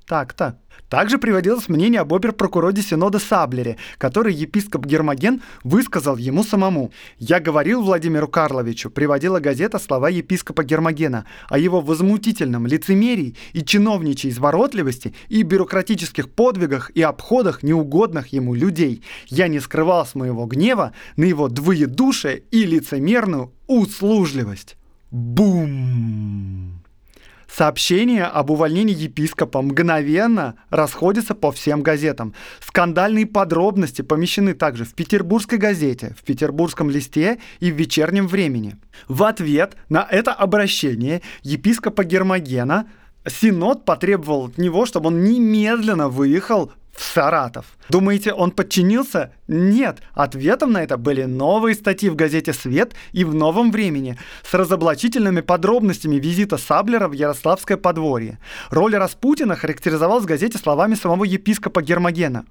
Так-то. 0.08 0.58
Также 0.88 1.18
приводилось 1.18 1.68
мнение 1.68 2.00
об 2.00 2.14
обер-прокуроре 2.14 2.80
Синода 2.80 3.18
Саблере, 3.18 3.76
который 3.98 4.32
епископ 4.32 4.86
Гермоген 4.86 5.42
высказал 5.64 6.16
ему 6.16 6.44
самому. 6.44 6.92
«Я 7.18 7.40
говорил 7.40 7.82
Владимиру 7.82 8.26
Карловичу», 8.26 8.88
приводила 8.88 9.38
газета 9.38 9.78
слова 9.78 10.08
епископа 10.08 10.64
Гермогена 10.64 11.26
о 11.50 11.58
его 11.58 11.82
возмутительном 11.82 12.66
лицемерии 12.66 13.36
и 13.52 13.62
чиновничьей 13.62 14.32
изворотливости 14.32 15.14
и 15.28 15.42
бюрократических 15.42 16.30
подвигах 16.30 16.90
и 16.94 17.02
обходах 17.02 17.62
неугодных 17.62 18.28
ему 18.28 18.54
людей. 18.54 19.02
Я 19.26 19.48
не 19.48 19.60
скрывал 19.60 20.06
с 20.06 20.14
моего 20.14 20.46
гнева 20.46 20.94
на 21.16 21.24
его 21.24 21.48
двоедушие 21.48 22.44
и 22.50 22.64
лицемерную 22.64 23.52
услужливость. 23.66 24.78
Бум! 25.10 26.82
Сообщение 27.50 28.24
об 28.24 28.50
увольнении 28.50 28.94
епископа 28.94 29.62
мгновенно 29.62 30.56
расходится 30.70 31.34
по 31.34 31.50
всем 31.50 31.82
газетам. 31.82 32.34
Скандальные 32.60 33.26
подробности 33.26 34.02
помещены 34.02 34.54
также 34.54 34.84
в 34.84 34.94
Петербургской 34.94 35.58
газете, 35.58 36.14
в 36.18 36.24
Петербургском 36.24 36.90
листе 36.90 37.38
и 37.60 37.72
в 37.72 37.74
вечернем 37.74 38.28
времени. 38.28 38.76
В 39.08 39.24
ответ 39.24 39.76
на 39.88 40.06
это 40.08 40.32
обращение 40.32 41.22
епископа 41.42 42.04
Гермогена 42.04 42.86
Синод 43.26 43.84
потребовал 43.84 44.46
от 44.46 44.58
него, 44.58 44.86
чтобы 44.86 45.08
он 45.08 45.24
немедленно 45.24 46.08
выехал 46.08 46.72
Саратов. 46.98 47.66
Думаете, 47.88 48.32
он 48.32 48.50
подчинился? 48.50 49.32
Нет. 49.46 50.00
Ответом 50.12 50.72
на 50.72 50.82
это 50.82 50.98
были 50.98 51.24
новые 51.24 51.74
статьи 51.74 52.10
в 52.10 52.16
газете 52.16 52.52
«Свет» 52.52 52.94
и 53.12 53.24
в 53.24 53.34
«Новом 53.34 53.70
времени» 53.70 54.18
с 54.44 54.52
разоблачительными 54.52 55.40
подробностями 55.40 56.16
визита 56.16 56.58
Саблера 56.58 57.08
в 57.08 57.12
Ярославское 57.12 57.78
подворье. 57.78 58.38
Роль 58.70 58.96
Распутина 58.96 59.56
характеризовалась 59.56 60.24
в 60.24 60.26
газете 60.26 60.58
словами 60.58 60.96
самого 60.96 61.24
епископа 61.24 61.80
Гермогена. 61.80 62.44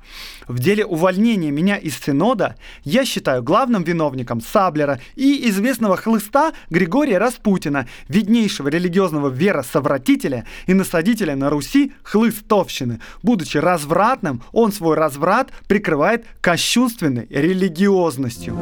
«В 0.47 0.57
деле 0.59 0.85
увольнения 0.85 1.51
меня 1.51 1.77
из 1.77 1.99
Синода 1.99 2.55
я 2.83 3.05
считаю 3.05 3.43
главным 3.43 3.83
виновником 3.83 4.41
Саблера 4.41 4.99
и 5.15 5.47
известного 5.49 5.97
хлыста 5.97 6.53
Григория 6.71 7.19
Распутина, 7.19 7.87
виднейшего 8.07 8.69
религиозного 8.69 9.29
веросовратителя 9.29 10.45
и 10.65 10.73
насадителя 10.73 11.35
на 11.35 11.49
Руси 11.51 11.93
хлыстовщины, 12.01 13.01
будучи 13.21 13.57
развратным 13.57 14.36
он 14.51 14.71
свой 14.71 14.95
разврат 14.95 15.51
прикрывает 15.67 16.25
кощунственной 16.41 17.27
религиозностью. 17.29 18.55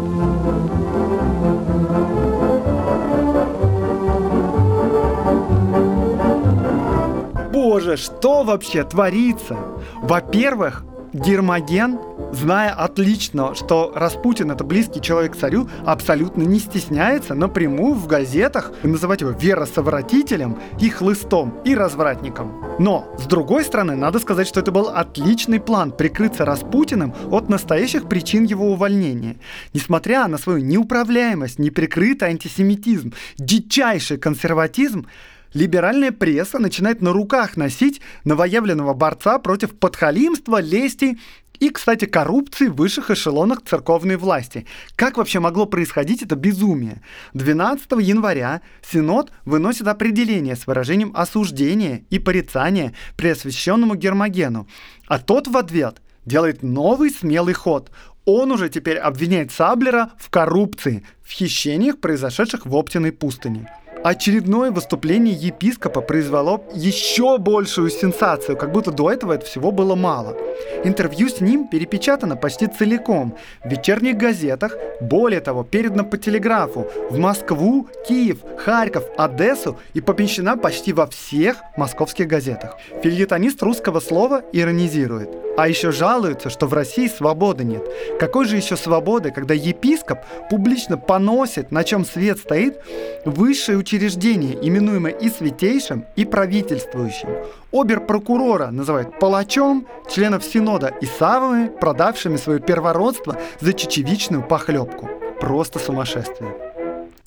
Боже, 7.52 7.98
что 7.98 8.44
вообще 8.44 8.84
творится? 8.84 9.58
Во-первых, 10.02 10.86
Гермоген, 11.14 12.00
зная 12.32 12.72
отлично, 12.72 13.56
что 13.56 13.92
Распутин 13.96 14.52
это 14.52 14.64
близкий 14.64 15.02
человек 15.02 15.36
царю, 15.36 15.70
абсолютно 15.86 16.44
не 16.44 16.60
стесняется 16.60 17.34
напрямую 17.34 17.94
в 17.94 18.08
газетах 18.08 18.72
называть 18.84 19.22
его 19.22 19.32
веросовратителем 19.32 20.58
и 20.80 20.90
хлыстом, 20.90 21.60
и 21.64 21.76
развратником. 21.76 22.64
Но, 22.80 23.08
с 23.18 23.26
другой 23.26 23.64
стороны, 23.64 23.96
надо 23.96 24.20
сказать, 24.20 24.48
что 24.48 24.60
это 24.60 24.72
был 24.72 24.90
отличный 24.90 25.60
план 25.60 25.92
прикрыться 25.92 26.46
Распутиным 26.46 27.14
от 27.32 27.50
настоящих 27.50 28.08
причин 28.08 28.44
его 28.44 28.72
увольнения. 28.72 29.38
Несмотря 29.74 30.28
на 30.28 30.38
свою 30.38 30.60
неуправляемость, 30.60 31.60
неприкрытый 31.60 32.30
антисемитизм, 32.30 33.14
дичайший 33.38 34.18
консерватизм, 34.18 35.08
либеральная 35.54 36.12
пресса 36.12 36.60
начинает 36.60 37.02
на 37.02 37.14
руках 37.14 37.58
носить 37.58 38.02
новоявленного 38.26 38.94
борца 38.94 39.40
против 39.40 39.78
подхалимства, 39.78 40.62
лести 40.62 41.18
и, 41.60 41.70
кстати, 41.70 42.06
коррупции 42.06 42.68
в 42.68 42.76
высших 42.76 43.12
эшелонах 43.12 43.62
церковной 43.64 44.18
власти. 44.18 44.66
Как 44.96 45.18
вообще 45.18 45.40
могло 45.40 45.66
происходить 45.66 46.22
это 46.22 46.36
безумие? 46.36 47.02
12 47.34 47.92
января 48.00 48.62
Синод 48.82 49.32
выносит 49.46 49.88
определение 49.88 50.56
с 50.56 50.68
выражением 50.68 51.12
осуждения 51.16 52.06
и 52.10 52.20
порицания 52.20 52.94
преосвященному 53.18 53.96
Гермогену, 53.96 54.68
а 55.08 55.20
тот 55.20 55.48
в 55.48 55.58
ответ 55.58 56.02
делает 56.26 56.64
новый 56.64 57.12
смелый 57.12 57.54
ход. 57.54 57.92
Он 58.26 58.52
уже 58.52 58.70
теперь 58.70 58.98
обвиняет 58.98 59.52
Саблера 59.52 60.12
в 60.18 60.30
коррупции, 60.30 61.06
в 61.22 61.32
хищениях, 61.32 62.00
произошедших 62.00 62.66
в 62.66 62.76
Оптиной 62.76 63.12
пустыне. 63.12 63.70
Очередное 64.06 64.70
выступление 64.70 65.34
епископа 65.34 66.00
произвело 66.00 66.64
еще 66.76 67.40
большую 67.40 67.90
сенсацию, 67.90 68.56
как 68.56 68.72
будто 68.72 68.92
до 68.92 69.10
этого 69.10 69.34
это 69.34 69.48
всего 69.48 69.72
было 69.72 69.96
мало. 69.96 70.38
Интервью 70.84 71.28
с 71.28 71.42
ним 71.42 71.68
перепечатано 71.68 72.36
почти 72.36 72.68
целиком 72.68 73.36
в 73.64 73.72
вечерних 73.72 74.16
газетах, 74.16 74.78
более 75.02 75.42
того, 75.42 75.64
передано 75.64 76.04
по 76.04 76.20
телеграфу 76.20 76.86
в 77.10 77.18
Москву, 77.18 77.88
Киев, 78.08 78.38
Харьков, 78.60 79.06
Одессу 79.18 79.80
и 79.96 80.02
помещена 80.02 80.56
почти 80.56 80.94
во 80.94 81.08
всех 81.08 81.58
московских 81.76 82.28
газетах. 82.28 82.78
Фильетонист 83.02 83.64
русского 83.64 84.02
слова 84.02 84.44
иронизирует. 84.54 85.30
А 85.58 85.70
еще 85.70 85.92
жалуются, 85.92 86.50
что 86.50 86.68
в 86.68 86.74
России 86.74 87.08
свободы 87.08 87.64
нет. 87.64 87.82
Какой 88.20 88.46
же 88.46 88.58
еще 88.58 88.76
свободы, 88.76 89.32
когда 89.32 89.54
епископ 89.54 90.20
публично 90.50 90.98
поносит, 90.98 91.72
на 91.72 91.86
чем 91.86 92.06
свет 92.06 92.40
стоит, 92.40 92.82
высшее 93.24 93.78
учреждение, 93.96 94.58
именуемое 94.62 95.14
и 95.14 95.30
святейшим, 95.30 96.06
и 96.16 96.26
правительствующим. 96.26 97.30
Обер-прокурора 97.72 98.72
называют 98.72 99.20
палачом, 99.20 99.88
членов 100.10 100.44
Синода 100.44 100.94
и 101.02 101.06
самыми 101.06 101.70
продавшими 101.70 102.36
свое 102.36 102.60
первородство 102.60 103.38
за 103.62 103.74
чечевичную 103.74 104.44
похлебку. 104.44 105.10
Просто 105.40 105.80
сумасшествие. 105.80 106.54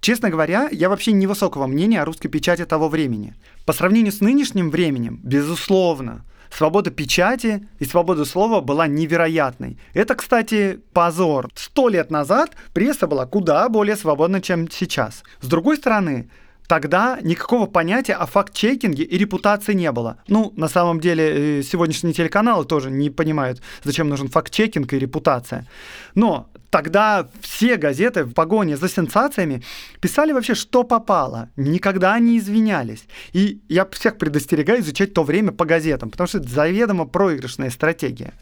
Честно 0.00 0.30
говоря, 0.30 0.68
я 0.70 0.88
вообще 0.88 1.12
невысокого 1.12 1.66
мнения 1.66 2.02
о 2.02 2.04
русской 2.04 2.28
печати 2.28 2.64
того 2.64 2.88
времени. 2.88 3.34
По 3.64 3.72
сравнению 3.72 4.12
с 4.12 4.20
нынешним 4.20 4.70
временем, 4.70 5.20
безусловно, 5.22 6.24
свобода 6.50 6.90
печати 6.90 7.66
и 7.78 7.84
свобода 7.84 8.24
слова 8.24 8.60
была 8.60 8.86
невероятной. 8.86 9.78
Это, 9.94 10.14
кстати, 10.14 10.80
позор. 10.92 11.48
Сто 11.54 11.88
лет 11.88 12.10
назад 12.10 12.52
пресса 12.74 13.06
была 13.06 13.26
куда 13.26 13.68
более 13.68 13.96
свободна, 13.96 14.40
чем 14.40 14.70
сейчас. 14.70 15.24
С 15.40 15.46
другой 15.46 15.76
стороны, 15.76 16.28
Тогда 16.68 17.18
никакого 17.22 17.66
понятия 17.66 18.12
о 18.12 18.26
факт-чекинге 18.26 19.02
и 19.02 19.18
репутации 19.18 19.72
не 19.72 19.90
было. 19.90 20.18
Ну, 20.28 20.52
на 20.54 20.68
самом 20.68 21.00
деле, 21.00 21.60
э, 21.60 21.62
сегодняшние 21.62 22.12
телеканалы 22.12 22.66
тоже 22.66 22.90
не 22.90 23.08
понимают, 23.08 23.62
зачем 23.84 24.08
нужен 24.10 24.28
факт-чекинг 24.28 24.92
и 24.92 24.98
репутация. 24.98 25.66
Но 26.14 26.50
тогда 26.68 27.26
все 27.40 27.76
газеты 27.76 28.24
в 28.24 28.34
погоне 28.34 28.76
за 28.76 28.88
сенсациями 28.88 29.62
писали 30.00 30.32
вообще, 30.32 30.54
что 30.54 30.84
попало. 30.84 31.48
Никогда 31.56 32.18
не 32.18 32.36
извинялись. 32.36 33.06
И 33.32 33.62
я 33.70 33.86
всех 33.86 34.18
предостерегаю 34.18 34.80
изучать 34.80 35.14
то 35.14 35.24
время 35.24 35.52
по 35.52 35.64
газетам, 35.64 36.10
потому 36.10 36.28
что 36.28 36.38
это 36.38 36.48
заведомо 36.50 37.06
проигрышная 37.06 37.70
стратегия. 37.70 38.34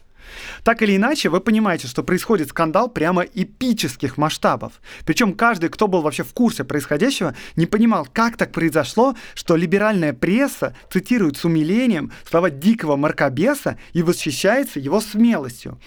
Так 0.63 0.81
или 0.81 0.95
иначе, 0.95 1.29
вы 1.29 1.39
понимаете, 1.39 1.87
что 1.87 2.03
происходит 2.03 2.49
скандал 2.49 2.89
прямо 2.89 3.23
эпических 3.23 4.17
масштабов. 4.17 4.73
Причем 5.05 5.33
каждый, 5.33 5.69
кто 5.69 5.87
был 5.87 6.01
вообще 6.01 6.23
в 6.23 6.33
курсе 6.33 6.63
происходящего, 6.63 7.35
не 7.55 7.65
понимал, 7.65 8.07
как 8.11 8.37
так 8.37 8.51
произошло, 8.51 9.15
что 9.33 9.55
либеральная 9.55 10.13
пресса 10.13 10.75
цитирует 10.91 11.37
с 11.37 11.45
умилением 11.45 12.11
слова 12.29 12.49
дикого 12.49 12.95
маркобеса 12.95 13.77
и 13.93 14.03
восхищается 14.03 14.79
его 14.79 15.01
смелостью. 15.01 15.79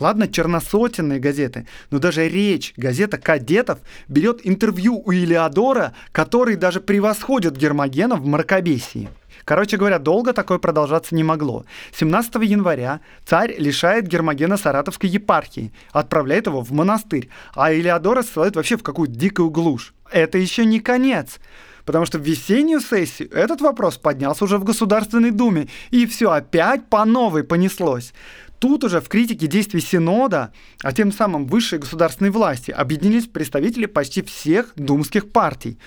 Ладно, 0.00 0.28
черносотенные 0.28 1.18
газеты, 1.18 1.66
но 1.90 1.98
даже 1.98 2.28
речь, 2.28 2.72
газета 2.76 3.18
«Кадетов» 3.18 3.80
берет 4.06 4.40
интервью 4.44 5.02
у 5.04 5.12
Илеодора, 5.12 5.92
который 6.12 6.54
даже 6.54 6.80
превосходит 6.80 7.56
Гермогена 7.56 8.14
в 8.14 8.24
мракобесии. 8.24 9.08
Короче 9.48 9.78
говоря, 9.78 9.98
долго 9.98 10.34
такое 10.34 10.58
продолжаться 10.58 11.14
не 11.14 11.24
могло. 11.24 11.64
17 11.92 12.34
января 12.42 13.00
царь 13.24 13.54
лишает 13.56 14.06
Гермогена 14.06 14.58
Саратовской 14.58 15.08
епархии, 15.08 15.72
отправляет 15.90 16.48
его 16.48 16.60
в 16.60 16.70
монастырь, 16.72 17.30
а 17.54 17.72
Илеодора 17.72 18.20
ссылает 18.20 18.56
вообще 18.56 18.76
в 18.76 18.82
какую-то 18.82 19.14
дикую 19.14 19.48
глушь. 19.48 19.94
Это 20.12 20.36
еще 20.36 20.66
не 20.66 20.80
конец. 20.80 21.38
потому 21.86 22.04
что 22.04 22.18
в 22.18 22.22
весеннюю 22.22 22.82
сессию 22.82 23.32
этот 23.32 23.62
вопрос 23.62 23.96
поднялся 23.96 24.44
уже 24.44 24.58
в 24.58 24.64
Государственной 24.64 25.30
Думе, 25.30 25.68
и 25.90 26.04
все 26.04 26.30
опять 26.30 26.86
по 26.90 27.06
новой 27.06 27.42
понеслось. 27.42 28.12
Тут 28.58 28.84
уже 28.84 29.00
в 29.00 29.08
критике 29.08 29.46
действий 29.46 29.80
Синода, 29.80 30.52
а 30.82 30.92
тем 30.92 31.10
самым 31.10 31.46
высшей 31.46 31.78
государственной 31.78 32.30
власти, 32.30 32.70
объединились 32.70 33.26
представители 33.26 33.86
почти 33.86 34.20
всех 34.20 34.74
думских 34.76 35.32
партий. 35.32 35.78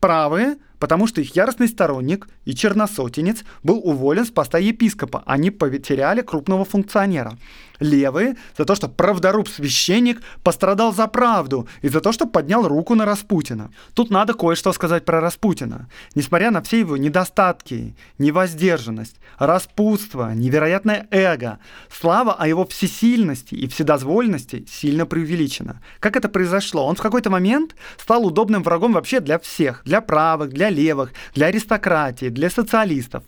Правые 0.00 0.56
потому 0.78 1.06
что 1.06 1.20
их 1.20 1.36
яростный 1.36 1.68
сторонник 1.68 2.28
и 2.44 2.54
черносотенец 2.54 3.44
был 3.62 3.80
уволен 3.82 4.24
с 4.24 4.30
поста 4.30 4.58
епископа. 4.58 5.22
Они 5.26 5.50
потеряли 5.50 6.22
крупного 6.22 6.64
функционера. 6.64 7.36
Левые 7.78 8.36
за 8.56 8.64
то, 8.64 8.74
что 8.74 8.88
правдоруб 8.88 9.48
священник 9.48 10.22
пострадал 10.42 10.94
за 10.94 11.06
правду 11.08 11.68
и 11.82 11.88
за 11.88 12.00
то, 12.00 12.12
что 12.12 12.26
поднял 12.26 12.66
руку 12.66 12.94
на 12.94 13.04
Распутина. 13.04 13.70
Тут 13.94 14.10
надо 14.10 14.32
кое-что 14.32 14.72
сказать 14.72 15.04
про 15.04 15.20
Распутина. 15.20 15.88
Несмотря 16.14 16.50
на 16.50 16.62
все 16.62 16.80
его 16.80 16.96
недостатки, 16.96 17.94
невоздержанность, 18.18 19.16
распутство, 19.38 20.32
невероятное 20.32 21.06
эго, 21.10 21.58
слава 21.90 22.34
о 22.34 22.48
его 22.48 22.66
всесильности 22.66 23.54
и 23.54 23.68
вседозвольности 23.68 24.64
сильно 24.70 25.04
преувеличена. 25.04 25.82
Как 26.00 26.16
это 26.16 26.28
произошло? 26.28 26.86
Он 26.86 26.96
в 26.96 27.02
какой-то 27.02 27.28
момент 27.28 27.76
стал 27.98 28.26
удобным 28.26 28.62
врагом 28.62 28.92
вообще 28.92 29.20
для 29.20 29.38
всех, 29.38 29.82
для 29.84 30.00
правых, 30.00 30.50
для 30.50 30.65
для 30.66 30.84
левых, 30.84 31.12
для 31.34 31.46
аристократии, 31.46 32.30
для 32.30 32.50
социалистов. 32.50 33.22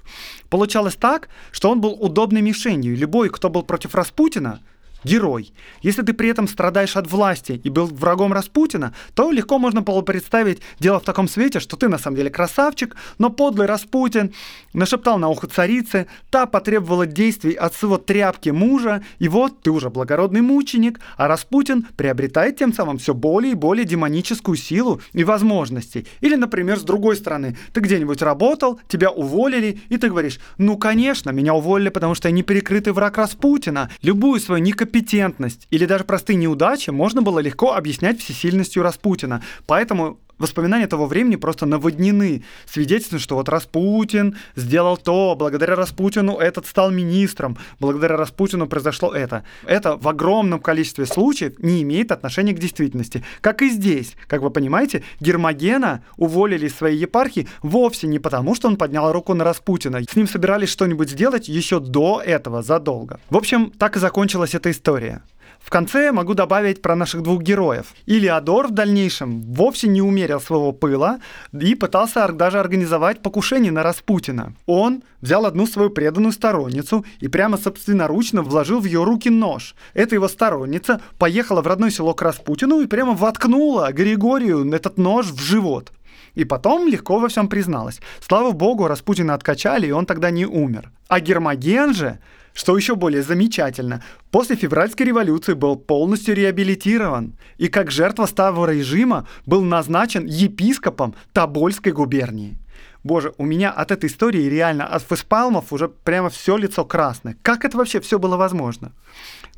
Получалось 0.49 0.97
так, 0.97 1.29
что 1.53 1.71
он 1.71 1.81
был 1.81 1.93
удобной 1.93 2.43
мишенью. 2.43 2.97
Любой, 2.97 3.29
кто 3.29 3.51
был 3.51 3.63
против 3.63 3.95
Распутина, 3.95 4.61
герой. 5.05 5.53
Если 5.83 6.03
ты 6.03 6.13
при 6.13 6.29
этом 6.29 6.49
страдаешь 6.49 6.97
от 6.97 7.11
власти 7.11 7.61
и 7.63 7.71
был 7.71 7.87
врагом 7.87 8.33
Распутина, 8.33 8.95
то 9.15 9.31
легко 9.31 9.59
можно 9.59 9.81
было 9.81 10.03
представить 10.03 10.61
дело 10.81 11.01
в 11.01 11.05
таком 11.05 11.29
свете, 11.29 11.61
что 11.61 11.77
ты 11.77 11.89
на 11.89 11.99
самом 11.99 12.17
деле 12.17 12.31
красавчик, 12.31 12.97
но 13.19 13.31
подлый 13.31 13.67
Распутин 13.67 14.33
нашептал 14.73 15.19
на 15.19 15.29
ухо 15.29 15.47
царице, 15.47 16.07
та 16.31 16.47
потребовала 16.47 17.07
действий 17.07 17.55
от 17.55 17.75
своего 17.75 17.99
тряпки 17.99 18.51
мужа, 18.51 19.03
и 19.19 19.29
вот 19.29 19.63
ты 19.63 19.71
уже 19.71 19.91
благородный 19.91 20.41
мученик, 20.41 21.01
а 21.17 21.29
Распутин 21.29 21.87
приобретает 21.97 22.57
тем 22.57 22.73
самым 22.73 22.99
все 22.99 23.15
более 23.15 23.53
и 23.53 23.57
более 23.57 23.85
демоническую 23.85 24.57
силу 24.57 25.01
и 25.13 25.25
возможности. 25.25 26.07
Или, 26.21 26.35
например, 26.35 26.79
с 26.79 26.83
другой 26.83 27.17
стороны, 27.17 27.57
ты 27.73 27.81
где-нибудь 27.81 28.23
работал, 28.23 28.81
тебя 28.89 29.11
уволили, 29.11 29.81
и 29.89 29.97
ты 29.97 30.09
говоришь, 30.09 30.41
ну, 30.59 30.77
конечно, 30.77 31.31
меня 31.31 31.55
уволили, 31.55 31.89
потому 31.89 32.15
что 32.15 32.29
я 32.29 32.35
неприкрытый 32.35 32.93
враг 32.93 33.17
Распутина, 33.19 33.91
любую 34.03 34.41
свою 34.41 34.63
некомпетентность 34.63 34.88
некомпетентность 34.89 35.67
или 35.71 35.87
даже 35.87 36.05
простые 36.05 36.37
неудачи 36.37 36.91
можно 36.91 37.23
было 37.23 37.39
легко 37.39 37.75
объяснять 37.75 38.21
всесильностью 38.21 38.83
Распутина. 38.83 39.43
Поэтому 39.67 40.19
воспоминания 40.39 40.87
того 40.87 41.07
времени 41.07 41.37
просто 41.37 41.67
наводнены 41.67 42.45
свидетельством, 42.67 43.19
что 43.19 43.37
вот 43.37 43.49
Распутин 43.49 44.37
сделал 44.57 44.97
то, 44.97 45.35
благодаря 45.39 45.77
Распутину 45.77 46.37
этот 46.37 46.67
стал 46.67 46.91
министром, 46.91 47.57
благодаря 47.81 48.17
Распутину 48.17 48.67
произошло 48.67 49.13
это. 49.13 49.45
Это 49.67 49.97
в 49.97 50.09
огромном 50.09 50.61
количестве 50.61 51.07
случаев 51.07 51.59
не 51.59 51.83
имеет 51.83 52.13
отношения 52.13 52.53
к 52.53 52.59
действительности. 52.59 53.25
Как 53.41 53.63
и 53.63 53.71
здесь. 53.71 54.15
Как 54.27 54.43
вы 54.43 54.51
понимаете, 54.51 55.03
Гермогена 55.21 56.03
уволили 56.17 56.67
из 56.67 56.75
своей 56.75 56.99
епархии 56.99 57.49
вовсе 57.63 58.07
не 58.07 58.19
потому, 58.19 58.55
что 58.55 58.69
он 58.69 58.77
поднял 58.77 59.13
руку 59.13 59.35
на 59.35 59.45
Распутина. 59.45 60.03
С 60.03 60.17
ним 60.17 60.29
собирались 60.29 60.69
что-нибудь 60.69 61.11
сделать 61.11 61.49
еще 61.49 61.81
до 61.81 62.23
этого, 62.25 62.63
задолго. 62.63 63.21
В 63.31 63.37
общем, 63.37 63.71
так 63.71 63.97
и 63.97 64.01
закончилась 64.01 64.55
эта 64.55 64.71
история. 64.71 65.23
В 65.61 65.71
конце 65.71 66.13
могу 66.13 66.35
добавить 66.35 66.81
про 66.81 66.97
наших 66.97 67.23
двух 67.23 67.43
героев. 67.43 67.93
Илиадор 68.07 68.69
в 68.69 68.71
дальнейшем 68.71 69.43
вовсе 69.53 69.89
не 69.89 70.01
умерил 70.01 70.41
своего 70.41 70.73
пыла 70.73 71.21
и 71.53 71.75
пытался 71.75 72.27
даже 72.29 72.59
организовать 72.59 73.21
покушение 73.21 73.71
на 73.71 73.83
Распутина. 73.83 74.55
Он 74.67 75.03
взял 75.21 75.45
одну 75.45 75.67
свою 75.67 75.91
преданную 75.91 76.33
сторонницу 76.33 77.05
и 77.21 77.29
прямо 77.29 77.59
собственноручно 77.59 78.43
вложил 78.43 78.81
в 78.81 78.85
ее 78.85 79.05
руки 79.05 79.29
нож. 79.29 79.75
Эта 79.95 80.15
его 80.15 80.29
сторонница 80.29 81.01
поехала 81.19 81.61
в 81.61 81.67
родное 81.67 81.91
село 81.91 82.15
к 82.15 82.23
Распутину 82.23 82.81
и 82.81 82.87
прямо 82.87 83.13
воткнула 83.13 83.93
Григорию 83.93 84.73
этот 84.73 84.97
нож 84.97 85.27
в 85.27 85.41
живот. 85.41 85.93
И 86.35 86.45
потом 86.45 86.87
легко 86.87 87.19
во 87.19 87.29
всем 87.29 87.49
призналась. 87.49 88.01
Слава 88.21 88.53
богу, 88.53 88.87
Распутина 88.87 89.35
откачали, 89.35 89.89
и 89.89 89.91
он 89.93 90.07
тогда 90.07 90.31
не 90.31 90.47
умер. 90.47 90.91
А 91.09 91.21
Гермоген 91.21 91.95
же 91.95 92.21
что 92.59 92.77
еще 92.77 92.97
более 92.97 93.23
замечательно, 93.23 94.03
после 94.33 94.57
февральской 94.57 95.07
революции 95.07 95.53
был 95.53 95.77
полностью 95.77 96.35
реабилитирован 96.35 97.35
и 97.57 97.69
как 97.69 97.93
жертва 97.93 98.27
старого 98.27 98.69
режима 98.69 99.29
был 99.47 99.63
назначен 99.63 100.27
епископом 100.27 101.15
Тобольской 101.33 101.93
губернии. 101.93 102.59
Боже, 103.05 103.33
у 103.39 103.45
меня 103.45 103.71
от 103.71 103.93
этой 103.93 104.11
истории 104.11 104.43
реально, 104.43 104.89
от 104.89 105.05
фейспалмов 105.05 105.73
уже 105.73 105.89
прямо 105.89 106.31
все 106.31 106.57
лицо 106.57 106.85
красное. 106.85 107.37
Как 107.43 107.65
это 107.65 107.77
вообще 107.77 108.01
все 108.01 108.19
было 108.19 108.37
возможно? 108.37 108.91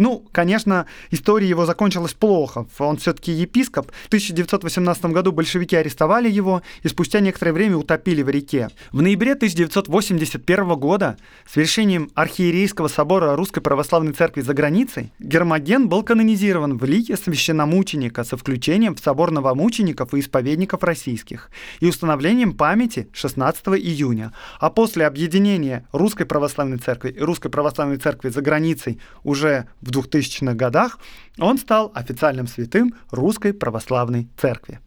Ну, 0.00 0.24
конечно, 0.32 0.86
история 1.10 1.46
его 1.46 1.66
закончилась 1.66 2.14
плохо. 2.14 2.66
Он 2.78 2.96
все-таки 2.96 3.32
епископ. 3.32 3.92
В 4.04 4.06
1918 4.06 5.04
году 5.04 5.30
большевики 5.30 5.76
арестовали 5.76 6.26
его 6.26 6.62
и 6.82 6.88
спустя 6.88 7.20
некоторое 7.20 7.52
время 7.52 7.76
утопили 7.76 8.22
в 8.22 8.30
реке. 8.30 8.70
В 8.92 9.02
ноябре 9.02 9.32
1981 9.32 10.68
года 10.76 11.18
с 11.46 11.54
решением 11.58 12.10
Архиерейского 12.14 12.88
собора 12.88 13.36
Русской 13.36 13.60
Православной 13.60 14.14
Церкви 14.14 14.40
за 14.40 14.54
границей 14.54 15.12
Гермоген 15.18 15.90
был 15.90 16.02
канонизирован 16.02 16.78
в 16.78 16.84
лике 16.86 17.18
священномученика 17.18 18.24
со 18.24 18.38
включением 18.38 18.94
в 18.94 19.00
собор 19.00 19.30
новомучеников 19.30 20.14
и 20.14 20.20
исповедников 20.20 20.82
российских 20.82 21.50
и 21.80 21.86
установлением 21.86 22.54
памяти 22.54 23.10
16 23.12 23.68
июня. 23.76 24.32
А 24.60 24.70
после 24.70 25.06
объединения 25.06 25.86
Русской 25.92 26.24
Православной 26.24 26.78
Церкви 26.78 27.10
и 27.10 27.20
Русской 27.20 27.50
Православной 27.50 27.98
Церкви 27.98 28.30
за 28.30 28.40
границей 28.40 28.98
уже 29.24 29.66
в 29.82 29.89
в 29.90 29.92
2000-х 29.92 30.54
годах 30.54 30.98
он 31.38 31.58
стал 31.58 31.90
официальным 31.94 32.46
святым 32.46 32.94
Русской 33.10 33.52
Православной 33.52 34.28
Церкви. 34.40 34.80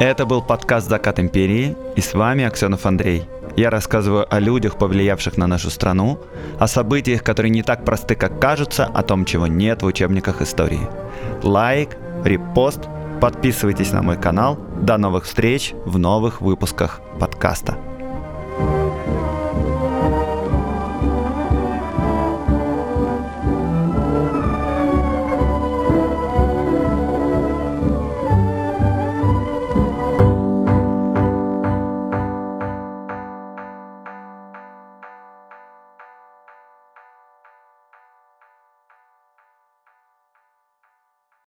Это 0.00 0.26
был 0.26 0.42
подкаст 0.42 0.88
«Закат 0.88 1.18
империи» 1.18 1.76
и 1.96 2.00
с 2.00 2.14
вами 2.14 2.44
Аксенов 2.44 2.86
Андрей. 2.86 3.24
Я 3.56 3.70
рассказываю 3.70 4.32
о 4.32 4.38
людях, 4.38 4.78
повлиявших 4.78 5.36
на 5.36 5.48
нашу 5.48 5.70
страну, 5.70 6.20
о 6.60 6.68
событиях, 6.68 7.24
которые 7.24 7.50
не 7.50 7.62
так 7.62 7.84
просты, 7.84 8.14
как 8.14 8.40
кажутся, 8.40 8.86
о 8.86 9.02
том, 9.02 9.24
чего 9.24 9.48
нет 9.48 9.82
в 9.82 9.86
учебниках 9.86 10.40
истории. 10.40 10.86
Лайк, 11.42 11.96
репост– 12.24 12.82
Подписывайтесь 13.20 13.90
на 13.90 14.02
мой 14.02 14.16
канал. 14.16 14.56
До 14.80 14.96
новых 14.96 15.24
встреч 15.24 15.74
в 15.84 15.98
новых 15.98 16.40
выпусках 16.40 17.00
подкаста. 17.18 17.76